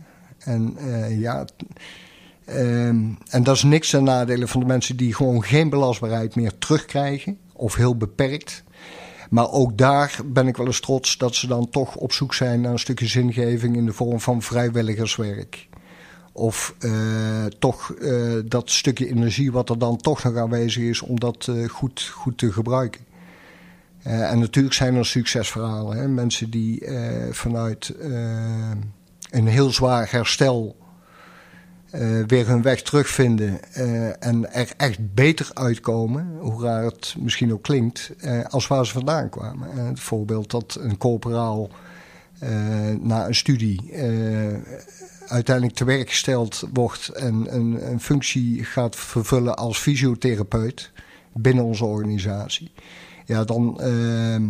En 0.48 0.76
ja, 1.18 1.44
ehm, 2.44 3.04
en 3.28 3.42
dat 3.42 3.56
is 3.56 3.62
niks 3.62 3.90
ten 3.90 4.04
nadele 4.04 4.46
van 4.46 4.60
de 4.60 4.66
mensen 4.66 4.96
die 4.96 5.14
gewoon 5.14 5.44
geen 5.44 5.68
belastbaarheid 5.70 6.34
meer 6.34 6.58
terugkrijgen. 6.58 7.38
Of 7.52 7.74
heel 7.74 7.96
beperkt. 7.96 8.64
Maar 9.30 9.50
ook 9.50 9.78
daar 9.78 10.20
ben 10.24 10.46
ik 10.46 10.56
wel 10.56 10.66
eens 10.66 10.80
trots 10.80 11.18
dat 11.18 11.34
ze 11.34 11.46
dan 11.46 11.70
toch 11.70 11.96
op 11.96 12.12
zoek 12.12 12.34
zijn 12.34 12.60
naar 12.60 12.72
een 12.72 12.78
stukje 12.78 13.06
zingeving 13.06 13.76
in 13.76 13.86
de 13.86 13.92
vorm 13.92 14.20
van 14.20 14.42
vrijwilligerswerk. 14.42 15.68
Of 16.32 16.74
uh, 16.80 17.44
toch 17.58 17.94
uh, 17.98 18.40
dat 18.44 18.70
stukje 18.70 19.08
energie 19.08 19.52
wat 19.52 19.70
er 19.70 19.78
dan 19.78 19.96
toch 19.96 20.22
nog 20.22 20.36
aanwezig 20.36 20.82
is 20.82 21.02
om 21.02 21.20
dat 21.20 21.50
goed, 21.68 22.02
goed 22.02 22.38
te 22.38 22.52
gebruiken. 22.52 23.00
en 24.02 24.38
natuurlijk 24.38 24.74
zijn 24.74 24.94
er 24.94 25.06
succesverhalen. 25.06 25.96
Hè? 25.96 26.08
Mensen 26.08 26.50
die 26.50 26.82
vanuit 27.30 27.94
een 29.30 29.46
heel 29.46 29.70
zwaar 29.70 30.10
herstel 30.10 30.76
uh, 31.94 32.24
weer 32.26 32.46
hun 32.46 32.62
weg 32.62 32.82
terugvinden 32.82 33.60
uh, 33.76 34.26
en 34.26 34.52
er 34.52 34.72
echt 34.76 35.14
beter 35.14 35.50
uitkomen, 35.52 36.36
hoe 36.38 36.62
raar 36.62 36.84
het 36.84 37.14
misschien 37.18 37.52
ook 37.52 37.62
klinkt, 37.62 38.12
uh, 38.20 38.44
als 38.44 38.66
waar 38.66 38.86
ze 38.86 38.92
vandaan 38.92 39.28
kwamen. 39.28 39.86
het 39.86 40.00
voorbeeld 40.00 40.50
dat 40.50 40.78
een 40.80 40.98
corporaal 40.98 41.70
na 43.00 43.26
een 43.26 43.34
studie 43.34 43.92
uiteindelijk 45.26 45.76
te 45.76 45.84
werk 45.84 46.08
gesteld 46.08 46.64
wordt 46.72 47.08
en 47.08 47.54
een, 47.54 47.90
een 47.90 48.00
functie 48.00 48.64
gaat 48.64 48.96
vervullen 48.96 49.56
als 49.56 49.78
fysiotherapeut 49.78 50.92
binnen 51.32 51.64
onze 51.64 51.84
organisatie. 51.84 52.70
Ja, 53.26 53.44
dan 53.44 53.80
ehm, 53.80 54.42
eh, 54.42 54.48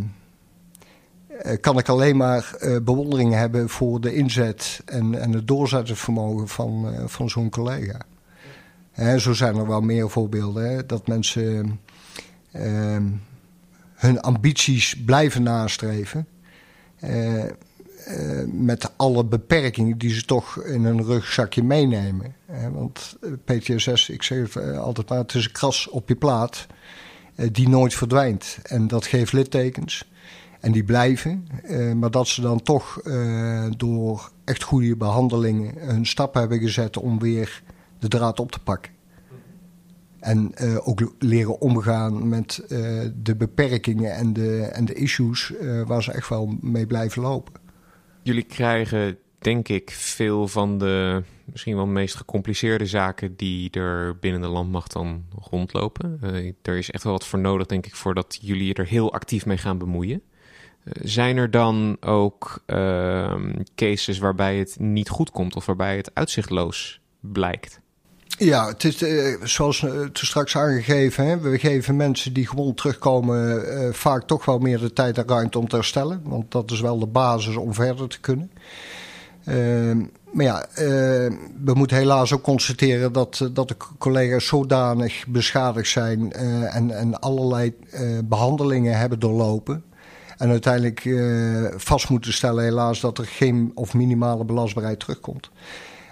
kan 1.61 1.79
ik 1.79 1.88
alleen 1.88 2.16
maar 2.16 2.57
uh, 2.61 2.77
bewondering 2.83 3.35
hebben 3.35 3.68
voor 3.68 4.01
de 4.01 4.14
inzet 4.14 4.83
en, 4.85 5.20
en 5.20 5.33
het 5.33 5.48
doorzettingsvermogen 5.48 6.48
van, 6.48 6.94
uh, 6.94 7.01
van 7.07 7.31
zo'n 7.31 7.51
collega. 7.51 8.01
En 8.92 9.20
zo 9.20 9.33
zijn 9.33 9.57
er 9.57 9.66
wel 9.66 9.81
meer 9.81 10.11
voorbeelden. 10.11 10.70
Hè, 10.70 10.87
dat 10.87 11.07
mensen 11.07 11.81
uh, 12.53 12.96
hun 13.94 14.20
ambities 14.20 15.03
blijven 15.05 15.42
nastreven. 15.42 16.27
met 18.46 18.92
alle 18.96 19.24
beperkingen 19.24 19.98
die 19.98 20.14
ze 20.14 20.24
toch 20.24 20.64
in 20.64 20.85
hun 20.85 21.05
rugzakje 21.05 21.62
meenemen. 21.62 22.35
want 22.72 23.16
PTSS, 23.44 24.09
ik 24.09 24.22
zeg 24.22 24.55
het 24.55 24.77
altijd 24.77 25.09
maar, 25.09 25.18
het 25.18 25.35
is 25.35 25.44
een 25.44 25.53
kras 25.53 25.88
op 25.88 26.09
je 26.09 26.16
plaat 26.16 26.66
die 27.53 27.68
nooit 27.68 27.94
verdwijnt. 27.94 28.59
En 28.62 28.88
dat 28.88 29.07
geeft 29.07 29.33
littekens. 29.33 30.05
En 30.61 30.73
die 30.73 30.85
blijven. 30.85 31.49
Uh, 31.64 31.92
maar 31.92 32.11
dat 32.11 32.29
ze 32.29 32.40
dan 32.40 32.62
toch 32.62 33.01
uh, 33.05 33.66
door 33.77 34.31
echt 34.44 34.62
goede 34.62 34.97
behandelingen 34.97 35.75
hun 35.79 36.07
stap 36.07 36.35
hebben 36.35 36.59
gezet 36.59 36.97
om 36.97 37.18
weer 37.18 37.62
de 37.99 38.09
draad 38.09 38.40
op 38.40 38.53
te 38.53 38.61
pakken. 38.61 38.92
En 40.21 40.53
uh, 40.62 40.88
ook 40.88 41.12
leren 41.18 41.61
omgaan 41.61 42.29
met 42.29 42.64
de 43.23 43.35
beperkingen 43.37 44.14
en 44.14 44.33
de, 44.33 44.61
en 44.62 44.85
de 44.85 44.94
issues 44.94 45.53
waar 45.87 46.03
ze 46.03 46.12
echt 46.12 46.29
wel 46.29 46.57
mee 46.61 46.87
blijven 46.87 47.23
lopen. 47.23 47.55
Jullie 48.23 48.42
krijgen, 48.42 49.18
denk 49.38 49.68
ik, 49.68 49.90
veel 49.90 50.49
van 50.49 50.79
de 50.79 51.23
misschien 51.44 51.77
wel 51.77 51.87
meest 51.87 52.14
gecompliceerde 52.14 52.87
zaken 52.87 53.37
die 53.37 53.71
er 53.71 54.18
binnen 54.18 54.40
de 54.40 54.49
landmacht 54.49 54.92
dan 54.92 55.25
rondlopen. 55.51 56.18
er 56.62 56.79
is 56.79 56.90
echt 56.90 57.05
wel 57.05 57.12
wat 57.12 57.27
voor 57.27 57.38
nodig, 57.38 57.66
denk 57.66 57.87
ik, 57.87 57.94
voordat 57.94 58.38
jullie 58.40 58.75
er 58.75 58.87
heel 58.87 59.12
actief 59.12 59.47
mee 59.47 59.59
gaan 59.59 59.79
bemoeien. 59.79 60.23
Zijn 61.03 61.37
er 61.37 61.51
dan 61.51 61.96
ook 62.01 62.62
uh, 62.66 63.35
cases 63.74 64.18
waarbij 64.18 64.59
het 64.59 64.77
niet 64.79 65.09
goed 65.09 65.31
komt 65.31 65.57
of 65.57 65.66
waarbij 65.66 65.96
het 65.96 66.11
uitzichtloos 66.14 67.01
blijkt? 67.20 67.81
Ja, 68.38 68.66
het 68.66 68.85
is 68.85 69.03
uh, 69.03 69.37
zoals 69.42 69.83
uh, 69.83 69.90
toen 69.90 70.11
straks 70.12 70.57
aangegeven. 70.57 71.27
Hè, 71.27 71.38
we 71.38 71.59
geven 71.59 71.96
mensen 71.96 72.33
die 72.33 72.46
gewoon 72.46 72.74
terugkomen 72.74 73.64
uh, 73.64 73.92
vaak 73.92 74.22
toch 74.22 74.44
wel 74.44 74.59
meer 74.59 74.79
de 74.79 74.92
tijd 74.92 75.18
en 75.18 75.29
ruimte 75.29 75.59
om 75.59 75.68
te 75.68 75.77
herstellen. 75.77 76.20
Want 76.24 76.51
dat 76.51 76.70
is 76.70 76.81
wel 76.81 76.98
de 76.98 77.07
basis 77.07 77.57
om 77.57 77.74
verder 77.74 78.09
te 78.09 78.20
kunnen. 78.20 78.51
Ehm, 79.44 79.98
maar 80.33 80.44
ja, 80.44 80.66
we 81.64 81.72
moeten 81.74 81.96
helaas 81.96 82.33
ook 82.33 82.42
constateren 82.42 83.12
dat, 83.12 83.48
dat 83.53 83.68
de 83.68 83.77
collega's 83.98 84.46
zodanig 84.46 85.27
beschadigd 85.27 85.88
zijn 85.88 86.33
en, 86.33 86.90
en 86.90 87.20
allerlei 87.20 87.74
behandelingen 88.24 88.98
hebben 88.98 89.18
doorlopen. 89.18 89.85
En 90.38 90.51
uiteindelijk 90.51 91.05
uh, 91.05 91.66
vast 91.77 92.09
moeten 92.09 92.33
stellen, 92.33 92.64
helaas, 92.64 93.01
dat 93.01 93.18
er 93.18 93.27
geen 93.27 93.70
of 93.74 93.94
minimale 93.94 94.44
belastbaarheid 94.44 95.01
terugkomt. 95.01 95.51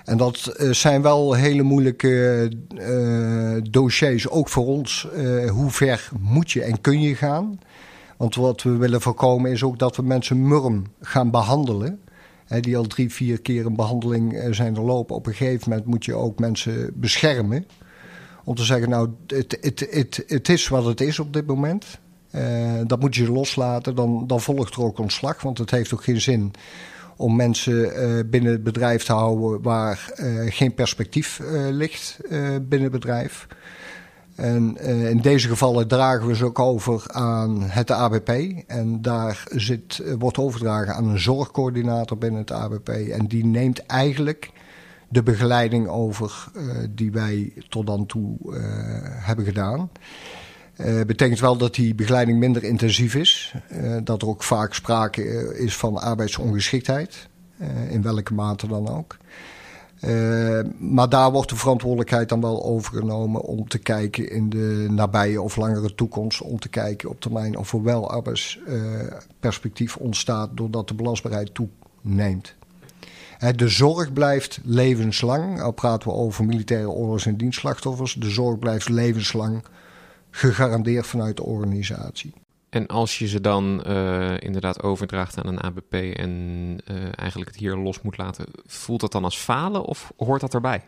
En 0.04 0.16
dat 0.16 0.56
uh, 0.56 0.72
zijn 0.72 1.02
wel 1.02 1.32
hele 1.32 1.62
moeilijke 1.62 2.50
uh, 2.74 3.56
dossiers, 3.70 4.28
ook 4.28 4.48
voor 4.48 4.66
ons. 4.66 5.08
hoe 5.48 5.70
ver 5.70 6.08
moet 6.20 6.50
je 6.50 6.62
en 6.62 6.80
kun 6.80 7.00
je 7.00 7.14
gaan? 7.14 7.58
Want 8.16 8.34
wat 8.34 8.62
we 8.62 8.76
willen 8.76 9.00
voorkomen 9.00 9.50
is 9.50 9.62
ook 9.62 9.78
dat 9.78 9.96
we 9.96 10.02
mensen 10.02 10.48
murm 10.48 10.84
gaan 11.00 11.30
behandelen. 11.30 12.00
Hè, 12.46 12.60
die 12.60 12.76
al 12.76 12.86
drie, 12.86 13.12
vier 13.12 13.40
keer 13.40 13.66
een 13.66 13.76
behandeling 13.76 14.48
zijn 14.50 14.74
doorlopen. 14.74 15.16
Op 15.16 15.26
een 15.26 15.34
gegeven 15.34 15.70
moment 15.70 15.86
moet 15.86 16.04
je 16.04 16.14
ook 16.14 16.38
mensen 16.38 16.90
beschermen. 16.94 17.66
Om 18.44 18.54
te 18.54 18.64
zeggen, 18.64 18.88
nou, 18.88 19.10
het, 19.26 19.58
het, 19.60 19.86
het, 19.90 20.24
het 20.26 20.48
is 20.48 20.68
wat 20.68 20.84
het 20.84 21.00
is 21.00 21.18
op 21.18 21.32
dit 21.32 21.46
moment. 21.46 21.98
Uh, 22.36 22.80
dat 22.86 23.00
moet 23.00 23.14
je 23.14 23.32
loslaten, 23.32 23.94
dan, 23.94 24.26
dan 24.26 24.40
volgt 24.40 24.74
er 24.74 24.82
ook 24.82 24.98
ontslag. 24.98 25.42
Want 25.42 25.58
het 25.58 25.70
heeft 25.70 25.94
ook 25.94 26.04
geen 26.04 26.20
zin 26.20 26.52
om 27.16 27.36
mensen 27.36 27.74
uh, 27.74 28.20
binnen 28.30 28.52
het 28.52 28.64
bedrijf 28.64 29.04
te 29.04 29.12
houden 29.12 29.62
waar 29.62 30.12
uh, 30.16 30.52
geen 30.52 30.74
perspectief 30.74 31.40
ligt 31.70 32.18
binnen 32.28 32.82
het 32.82 32.90
bedrijf. 32.90 33.46
En 34.34 34.76
in 35.08 35.20
deze 35.20 35.48
gevallen 35.48 35.88
dragen 35.88 36.26
we 36.26 36.34
ze 36.34 36.44
ook 36.44 36.58
over 36.58 37.02
aan 37.06 37.62
het 37.62 37.90
ABP. 37.90 38.28
En 38.66 39.02
daar 39.02 39.44
zit, 39.50 40.02
wordt 40.18 40.38
overgedragen 40.38 40.94
aan 40.94 41.08
een 41.08 41.20
zorgcoördinator 41.20 42.18
binnen 42.18 42.40
het 42.40 42.52
ABP. 42.52 42.88
En 42.88 43.26
die 43.26 43.44
neemt 43.44 43.86
eigenlijk 43.86 44.50
de 45.08 45.22
begeleiding 45.22 45.88
over 45.88 46.48
die 46.90 47.12
wij 47.12 47.52
tot 47.68 47.86
dan 47.86 48.06
toe 48.06 48.36
hebben 49.20 49.44
gedaan. 49.44 49.90
Uh, 50.76 51.00
betekent 51.04 51.40
wel 51.40 51.56
dat 51.56 51.74
die 51.74 51.94
begeleiding 51.94 52.38
minder 52.38 52.64
intensief 52.64 53.14
is. 53.14 53.54
Uh, 53.72 53.96
dat 54.04 54.22
er 54.22 54.28
ook 54.28 54.42
vaak 54.42 54.74
sprake 54.74 55.22
eh, 55.22 55.64
is 55.64 55.76
van 55.76 55.96
arbeidsongeschiktheid. 55.96 57.28
In 57.88 58.02
welke 58.02 58.34
mate 58.34 58.66
dan 58.66 58.88
ook. 58.88 59.16
maar 60.78 61.08
daar 61.08 61.32
wordt 61.32 61.50
de 61.50 61.56
verantwoordelijkheid 61.56 62.28
dan 62.28 62.40
wel 62.40 62.64
overgenomen 62.64 63.40
om 63.40 63.68
te 63.68 63.78
kijken 63.78 64.30
in 64.30 64.48
de 64.48 64.86
nabije 64.90 65.42
of 65.42 65.56
langere 65.56 65.94
toekomst. 65.94 66.40
Om 66.42 66.58
te 66.58 66.68
kijken 66.68 67.08
op 67.08 67.20
termijn 67.20 67.58
of 67.58 67.72
er 67.72 67.82
wel 67.82 68.10
arbeidsperspectief 68.10 69.96
ontstaat 69.96 70.50
doordat 70.54 70.88
de 70.88 70.94
belastbaarheid 70.94 71.50
toeneemt. 71.54 72.54
De 73.56 73.68
zorg 73.68 74.12
blijft 74.12 74.60
levenslang. 74.64 75.60
Al 75.60 75.72
praten 75.72 76.08
we 76.08 76.14
over 76.14 76.44
militaire 76.44 76.90
oorlogs- 76.90 77.26
en 77.26 77.36
dienstslachtoffers. 77.36 78.14
De 78.14 78.30
zorg 78.30 78.58
blijft 78.58 78.88
levenslang 78.88 79.62
gegarandeerd 80.36 81.06
vanuit 81.06 81.36
de 81.36 81.42
organisatie. 81.42 82.32
En 82.68 82.86
als 82.86 83.18
je 83.18 83.26
ze 83.28 83.40
dan 83.40 83.82
uh, 83.86 84.34
inderdaad 84.38 84.82
overdraagt 84.82 85.38
aan 85.38 85.46
een 85.46 85.60
ABP 85.60 85.94
en 85.94 86.30
uh, 86.90 86.96
eigenlijk 87.14 87.50
het 87.50 87.58
hier 87.58 87.76
los 87.76 88.02
moet 88.02 88.16
laten, 88.16 88.46
voelt 88.66 89.00
dat 89.00 89.12
dan 89.12 89.24
als 89.24 89.38
falen 89.38 89.84
of 89.84 90.12
hoort 90.16 90.40
dat 90.40 90.54
erbij? 90.54 90.84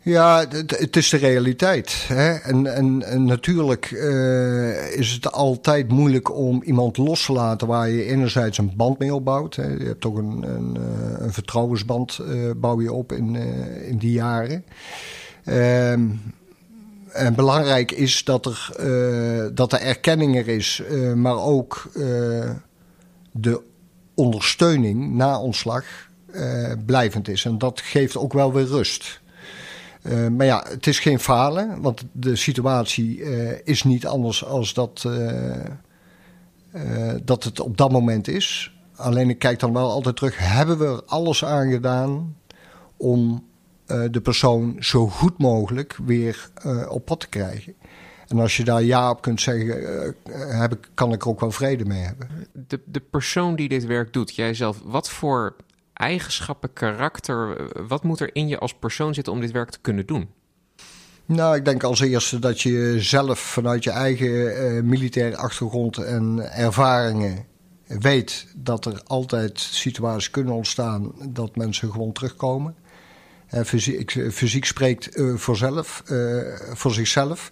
Ja, 0.00 0.44
het, 0.48 0.96
is 0.96 1.08
de 1.08 1.16
realiteit. 1.16 2.04
Hè? 2.08 2.34
En, 2.34 2.74
en, 2.74 3.02
en 3.02 3.24
natuurlijk 3.24 3.90
uh, 3.90 4.96
is 4.96 5.10
het 5.10 5.32
altijd 5.32 5.88
moeilijk 5.88 6.36
om 6.36 6.62
iemand 6.62 6.96
los 6.96 7.24
te 7.24 7.32
laten 7.32 7.66
waar 7.66 7.88
je 7.88 8.04
enerzijds 8.04 8.58
een 8.58 8.72
band 8.76 8.98
mee 8.98 9.14
opbouwt. 9.14 9.56
Hè? 9.56 9.68
Je 9.68 9.84
hebt 9.84 10.00
toch 10.00 10.16
een, 10.16 10.42
een, 10.42 10.76
een 11.18 11.32
vertrouwensband 11.32 12.20
bouw 12.56 12.80
je 12.80 12.92
op 12.92 13.12
in, 13.12 13.36
in 13.86 13.98
die 13.98 14.12
jaren. 14.12 14.64
Ehm, 15.44 16.06
en 17.14 17.34
belangrijk 17.34 17.90
is 17.90 18.24
dat 18.24 18.46
er, 18.46 18.70
uh, 18.80 19.46
dat 19.52 19.70
de 19.70 19.78
erkenning 19.78 20.36
er 20.36 20.48
is, 20.48 20.82
uh, 20.90 21.12
maar 21.12 21.42
ook 21.42 21.90
uh, 21.96 22.50
de 23.32 23.62
ondersteuning 24.14 25.14
na 25.14 25.40
ontslag 25.40 25.84
blijvend 26.86 27.28
is. 27.28 27.44
En 27.44 27.58
dat 27.58 27.80
geeft 27.80 28.16
ook 28.16 28.32
wel 28.32 28.52
weer 28.52 28.66
rust. 28.66 29.20
maar 30.36 30.46
ja, 30.46 30.64
het 30.68 30.86
is 30.86 30.98
geen 30.98 31.20
falen, 31.20 31.80
want 31.80 32.04
de 32.12 32.36
situatie 32.36 33.22
is 33.64 33.82
niet 33.82 34.06
anders 34.06 34.44
als 34.44 34.74
dat 34.74 35.08
dat 37.24 37.44
het 37.44 37.60
op 37.60 37.76
dat 37.76 37.92
moment 37.92 38.28
is. 38.28 38.74
Alleen 38.96 39.30
ik 39.30 39.38
kijk 39.38 39.60
dan 39.60 39.72
wel 39.72 39.90
altijd 39.90 40.16
terug, 40.16 40.38
hebben 40.38 40.78
we 40.78 40.84
er 40.84 41.02
alles 41.06 41.44
aan 41.44 41.70
gedaan 41.70 42.36
om 42.96 43.44
de 43.86 44.20
persoon 44.22 44.76
zo 44.78 45.08
goed 45.08 45.38
mogelijk 45.38 45.96
weer 46.04 46.50
op 46.88 47.04
pad 47.04 47.20
te 47.20 47.28
krijgen? 47.28 47.74
En 48.28 48.38
als 48.38 48.56
je 48.56 48.64
daar 48.64 48.82
ja 48.82 49.10
op 49.10 49.22
kunt 49.22 49.40
zeggen, 49.40 50.14
heb 50.60 50.72
ik, 50.72 50.88
kan 50.94 51.12
ik 51.12 51.22
er 51.22 51.28
ook 51.28 51.40
wel 51.40 51.50
vrede 51.50 51.84
mee 51.84 52.02
hebben. 52.02 52.28
De, 52.52 52.80
de 52.84 53.00
persoon 53.00 53.56
die 53.56 53.68
dit 53.68 53.86
werk 53.86 54.12
doet, 54.12 54.34
jijzelf, 54.34 54.80
wat 54.84 55.10
voor 55.10 55.56
eigenschappen, 55.92 56.72
karakter, 56.72 57.56
wat 57.86 58.02
moet 58.02 58.20
er 58.20 58.30
in 58.32 58.48
je 58.48 58.58
als 58.58 58.74
persoon 58.74 59.14
zitten 59.14 59.32
om 59.32 59.40
dit 59.40 59.50
werk 59.50 59.70
te 59.70 59.78
kunnen 59.80 60.06
doen? 60.06 60.28
Nou, 61.26 61.56
ik 61.56 61.64
denk 61.64 61.82
als 61.82 62.00
eerste 62.00 62.38
dat 62.38 62.60
je 62.60 62.96
zelf 62.98 63.38
vanuit 63.38 63.84
je 63.84 63.90
eigen 63.90 64.28
uh, 64.28 64.82
militaire 64.82 65.36
achtergrond 65.36 65.96
en 65.98 66.52
ervaringen 66.52 67.44
weet 67.86 68.46
dat 68.56 68.84
er 68.84 69.02
altijd 69.06 69.60
situaties 69.60 70.30
kunnen 70.30 70.54
ontstaan 70.54 71.12
dat 71.28 71.56
mensen 71.56 71.90
gewoon 71.90 72.12
terugkomen. 72.12 72.74
Uh, 73.54 73.60
fysiek, 73.62 74.28
fysiek, 74.32 74.64
spreekt 74.64 75.16
uh, 75.16 75.36
voor, 75.36 75.56
zelf, 75.56 76.02
voor 76.72 76.92
zichzelf. 76.92 77.48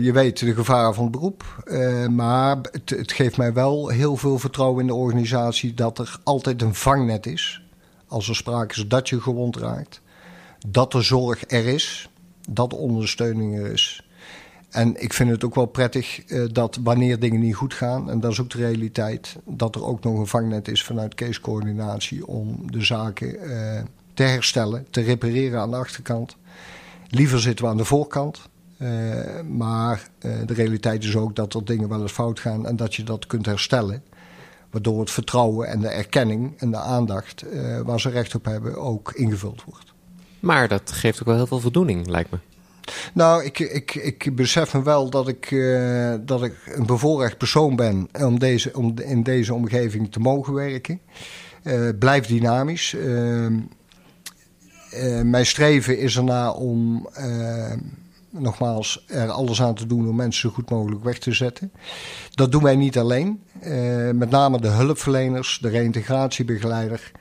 je 0.00 0.10
weet 0.12 0.38
de 0.38 0.54
gevaren 0.54 0.94
van 0.94 1.02
het 1.02 1.12
beroep, 1.12 1.64
maar 2.10 2.56
het, 2.56 2.90
het, 2.90 3.12
geeft 3.12 3.36
mij 3.36 3.52
wel 3.52 3.88
heel 3.88 4.16
veel 4.16 4.38
vertrouwen 4.38 4.80
in 4.80 4.86
de 4.86 4.94
organisatie 4.94 5.74
dat 5.74 5.98
er 5.98 6.18
altijd 6.22 6.62
een 6.62 6.74
vangnet 6.74 7.26
is. 7.26 7.62
Als 8.08 8.28
er 8.28 8.36
sprake 8.36 8.74
is 8.74 8.88
dat 8.88 9.08
je 9.08 9.20
gewond 9.20 9.56
raakt, 9.56 10.00
dat 10.68 10.94
er 10.94 11.04
zorg 11.04 11.44
er 11.46 11.66
is 11.66 12.08
dat 12.50 12.74
ondersteuning 12.74 13.58
er 13.58 13.72
is. 13.72 14.06
En 14.70 15.02
ik 15.02 15.12
vind 15.12 15.30
het 15.30 15.44
ook 15.44 15.54
wel 15.54 15.66
prettig 15.66 16.24
dat 16.52 16.78
wanneer 16.82 17.18
dingen 17.18 17.40
niet 17.40 17.54
goed 17.54 17.74
gaan, 17.74 18.10
en 18.10 18.20
dat 18.20 18.32
is 18.32 18.40
ook 18.40 18.50
de 18.50 18.58
realiteit, 18.58 19.36
dat 19.44 19.74
er 19.74 19.84
ook 19.84 20.02
nog 20.04 20.18
een 20.18 20.26
vangnet 20.26 20.68
is 20.68 20.84
vanuit 20.84 21.14
casecoördinatie 21.14 22.26
om 22.26 22.70
de 22.70 22.84
zaken 22.84 23.38
te 24.14 24.22
herstellen, 24.22 24.86
te 24.90 25.00
repareren 25.00 25.60
aan 25.60 25.70
de 25.70 25.76
achterkant. 25.76 26.36
Liever 27.08 27.40
zitten 27.40 27.64
we 27.64 27.70
aan 27.70 27.76
de 27.76 27.84
voorkant. 27.84 28.40
Uh, 28.78 28.90
maar 29.48 30.08
de 30.18 30.54
realiteit 30.54 31.04
is 31.04 31.16
ook 31.16 31.36
dat 31.36 31.54
er 31.54 31.64
dingen 31.64 31.88
wel 31.88 32.02
eens 32.02 32.12
fout 32.12 32.40
gaan 32.40 32.66
en 32.66 32.76
dat 32.76 32.94
je 32.94 33.02
dat 33.02 33.26
kunt 33.26 33.46
herstellen. 33.46 34.02
Waardoor 34.70 35.00
het 35.00 35.10
vertrouwen 35.10 35.68
en 35.68 35.80
de 35.80 35.88
erkenning 35.88 36.54
en 36.58 36.70
de 36.70 36.76
aandacht 36.76 37.44
waar 37.84 38.00
ze 38.00 38.10
recht 38.10 38.34
op 38.34 38.44
hebben 38.44 38.76
ook 38.76 39.12
ingevuld 39.12 39.64
wordt. 39.64 39.92
Maar 40.40 40.68
dat 40.68 40.92
geeft 40.92 41.20
ook 41.20 41.26
wel 41.26 41.36
heel 41.36 41.46
veel 41.46 41.60
voldoening, 41.60 42.06
lijkt 42.06 42.30
me. 42.30 42.38
Nou, 43.12 43.44
ik, 43.44 43.58
ik, 43.58 43.94
ik 43.94 44.36
besef 44.36 44.74
me 44.74 44.82
wel 44.82 45.10
dat 45.10 45.28
ik, 45.28 45.56
dat 46.20 46.42
ik 46.42 46.54
een 46.64 46.86
bevoorrecht 46.86 47.38
persoon 47.38 47.76
ben 47.76 48.08
om, 48.12 48.38
deze, 48.38 48.70
om 48.74 48.94
in 48.98 49.22
deze 49.22 49.54
omgeving 49.54 50.12
te 50.12 50.20
mogen 50.20 50.54
werken. 50.54 51.00
Blijf 51.98 52.26
dynamisch. 52.26 52.96
Uh, 54.96 55.20
mijn 55.20 55.46
streven 55.46 55.98
is 55.98 56.16
erna 56.16 56.50
om 56.50 57.08
nogmaals 58.30 59.04
er 59.08 59.30
alles 59.30 59.62
aan 59.62 59.74
te 59.74 59.86
doen 59.86 60.08
om 60.08 60.16
mensen 60.16 60.48
zo 60.48 60.54
goed 60.54 60.70
mogelijk 60.70 61.04
weg 61.04 61.18
te 61.18 61.32
zetten. 61.32 61.72
Dat 62.30 62.52
doen 62.52 62.62
wij 62.62 62.76
niet 62.76 62.98
alleen. 62.98 63.40
met 64.12 64.30
name 64.30 64.60
de 64.60 64.68
hulpverleners, 64.68 65.58
de 65.60 65.68
reïntegratiebegeleider 65.68 67.12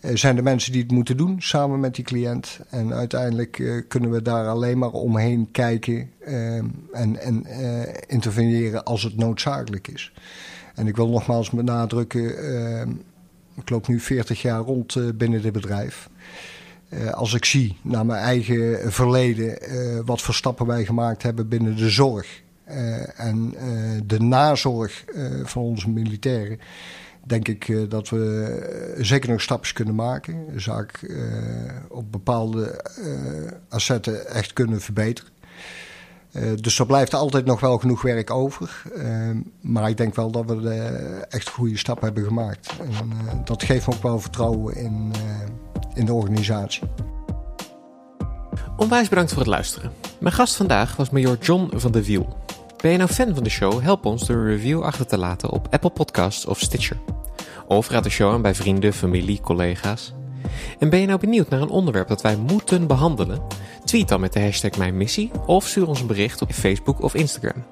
uh, 0.00 0.10
zijn 0.14 0.36
de 0.36 0.42
mensen 0.42 0.72
die 0.72 0.82
het 0.82 0.90
moeten 0.90 1.16
doen 1.16 1.36
samen 1.38 1.80
met 1.80 1.94
die 1.94 2.04
cliënt. 2.04 2.60
En 2.70 2.94
uiteindelijk 2.94 3.58
uh, 3.58 3.82
kunnen 3.88 4.10
we 4.10 4.22
daar 4.22 4.46
alleen 4.46 4.78
maar 4.78 4.90
omheen 4.90 5.48
kijken 5.50 6.10
uh, 6.20 6.56
en, 6.92 7.20
en 7.20 7.46
interveneren 8.06 8.84
als 8.84 9.02
het 9.02 9.16
noodzakelijk 9.16 9.88
is. 9.88 10.12
En 10.74 10.86
ik 10.86 10.96
wil 10.96 11.08
nogmaals 11.08 11.50
benadrukken, 11.50 12.24
ik 13.54 13.70
loop 13.70 13.88
nu 13.88 14.00
40 14.00 14.42
jaar 14.42 14.60
rond 14.60 15.16
binnen 15.18 15.42
dit 15.42 15.52
bedrijf. 15.52 16.08
Als 17.12 17.34
ik 17.34 17.44
zie 17.44 17.76
naar 17.82 18.06
mijn 18.06 18.22
eigen 18.22 18.92
verleden 18.92 19.58
wat 20.04 20.20
voor 20.20 20.34
stappen 20.34 20.66
wij 20.66 20.84
gemaakt 20.84 21.22
hebben 21.22 21.48
binnen 21.48 21.76
de 21.76 21.90
zorg 21.90 22.42
en 23.16 23.54
de 24.06 24.20
nazorg 24.20 25.04
van 25.44 25.62
onze 25.62 25.90
militairen 25.90 26.58
denk 27.28 27.48
ik 27.48 27.90
dat 27.90 28.08
we 28.08 28.44
eh, 28.96 29.04
zeker 29.04 29.30
nog 29.30 29.40
stapjes 29.40 29.72
kunnen 29.72 29.94
maken. 29.94 30.46
De 30.52 30.60
zaak 30.60 31.16
op 31.88 32.12
bepaalde 32.12 32.84
assetten 33.68 34.26
echt 34.26 34.52
kunnen 34.52 34.80
verbeteren. 34.80 35.30
dus 36.60 36.78
er 36.78 36.86
blijft 36.86 37.14
altijd 37.14 37.44
nog 37.44 37.60
wel 37.60 37.78
genoeg 37.78 38.02
werk 38.02 38.30
over. 38.30 38.82
maar 39.60 39.88
ik 39.88 39.96
denk 39.96 40.14
wel 40.14 40.30
dat 40.30 40.44
we 40.44 40.70
echt 41.28 41.48
goede 41.48 41.76
stappen 41.76 42.04
hebben 42.04 42.24
gemaakt. 42.24 42.72
En 42.80 43.10
dat 43.44 43.62
geeft 43.62 43.86
me 43.86 43.94
ook 43.94 44.02
wel 44.02 44.20
vertrouwen 44.20 44.76
in, 44.76 45.12
in 45.98 46.06
de 46.06 46.12
organisatie. 46.12 46.82
Onwijs 48.76 49.08
bedankt 49.08 49.30
voor 49.30 49.40
het 49.42 49.50
luisteren. 49.50 49.92
Mijn 50.18 50.34
gast 50.34 50.56
vandaag 50.56 50.96
was 50.96 51.10
major 51.10 51.36
John 51.40 51.70
van 51.74 51.92
de 51.92 52.04
Wiel. 52.04 52.36
Ben 52.82 52.90
je 52.90 52.96
nou 52.96 53.10
fan 53.10 53.34
van 53.34 53.44
de 53.44 53.50
show? 53.50 53.82
Help 53.82 54.04
ons 54.04 54.26
door 54.26 54.36
een 54.36 54.46
review 54.46 54.82
achter 54.82 55.06
te 55.06 55.18
laten 55.18 55.50
op 55.50 55.66
Apple 55.70 55.90
Podcasts 55.90 56.46
of 56.46 56.58
Stitcher. 56.60 56.96
Of 57.66 57.88
raad 57.88 58.04
de 58.04 58.10
show 58.10 58.32
aan 58.32 58.42
bij 58.42 58.54
vrienden, 58.54 58.92
familie, 58.92 59.40
collega's. 59.40 60.12
En 60.78 60.90
ben 60.90 61.00
je 61.00 61.06
nou 61.06 61.20
benieuwd 61.20 61.48
naar 61.48 61.60
een 61.60 61.68
onderwerp 61.68 62.08
dat 62.08 62.22
wij 62.22 62.36
moeten 62.36 62.86
behandelen? 62.86 63.40
Tweet 63.84 64.08
dan 64.08 64.20
met 64.20 64.32
de 64.32 64.40
hashtag 64.40 64.76
Mijn 64.76 64.96
Missie 64.96 65.30
of 65.46 65.66
stuur 65.66 65.88
ons 65.88 66.00
een 66.00 66.06
bericht 66.06 66.42
op 66.42 66.52
Facebook 66.52 67.02
of 67.02 67.14
Instagram. 67.14 67.64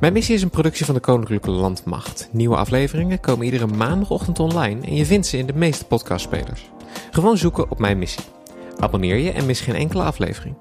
Mijn 0.00 0.12
Missie 0.12 0.34
is 0.34 0.42
een 0.42 0.50
productie 0.50 0.84
van 0.84 0.94
de 0.94 1.00
Koninklijke 1.00 1.50
Landmacht. 1.50 2.28
Nieuwe 2.32 2.56
afleveringen 2.56 3.20
komen 3.20 3.44
iedere 3.44 3.66
maandagochtend 3.66 4.38
online 4.38 4.86
en 4.86 4.94
je 4.94 5.06
vindt 5.06 5.26
ze 5.26 5.38
in 5.38 5.46
de 5.46 5.54
meeste 5.54 5.84
podcastspelers. 5.84 6.70
Gewoon 7.10 7.38
zoeken 7.38 7.70
op 7.70 7.78
Mijn 7.78 7.98
Missie. 7.98 8.24
Abonneer 8.78 9.16
je 9.16 9.30
en 9.30 9.46
mis 9.46 9.60
geen 9.60 9.74
enkele 9.74 10.02
aflevering. 10.02 10.54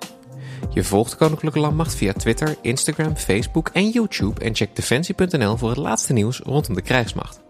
Je 0.74 0.84
volgt 0.84 1.16
Koninklijke 1.16 1.60
Landmacht 1.60 1.96
via 1.96 2.14
Twitter, 2.14 2.56
Instagram, 2.62 3.16
Facebook 3.16 3.70
en 3.74 3.90
YouTube 3.90 4.42
en 4.42 4.56
check 4.56 4.76
defensie.nl 4.76 5.58
voor 5.58 5.70
het 5.70 5.78
laatste 5.78 6.14
nieuws 6.14 6.40
rondom 6.40 6.76
de 6.76 6.82
krijgsmacht. 6.82 7.42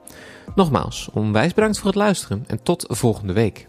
Nogmaals, 0.55 1.09
onwijs 1.13 1.53
bedankt 1.53 1.77
voor 1.77 1.87
het 1.87 1.95
luisteren 1.95 2.43
en 2.47 2.63
tot 2.63 2.85
volgende 2.89 3.33
week. 3.33 3.67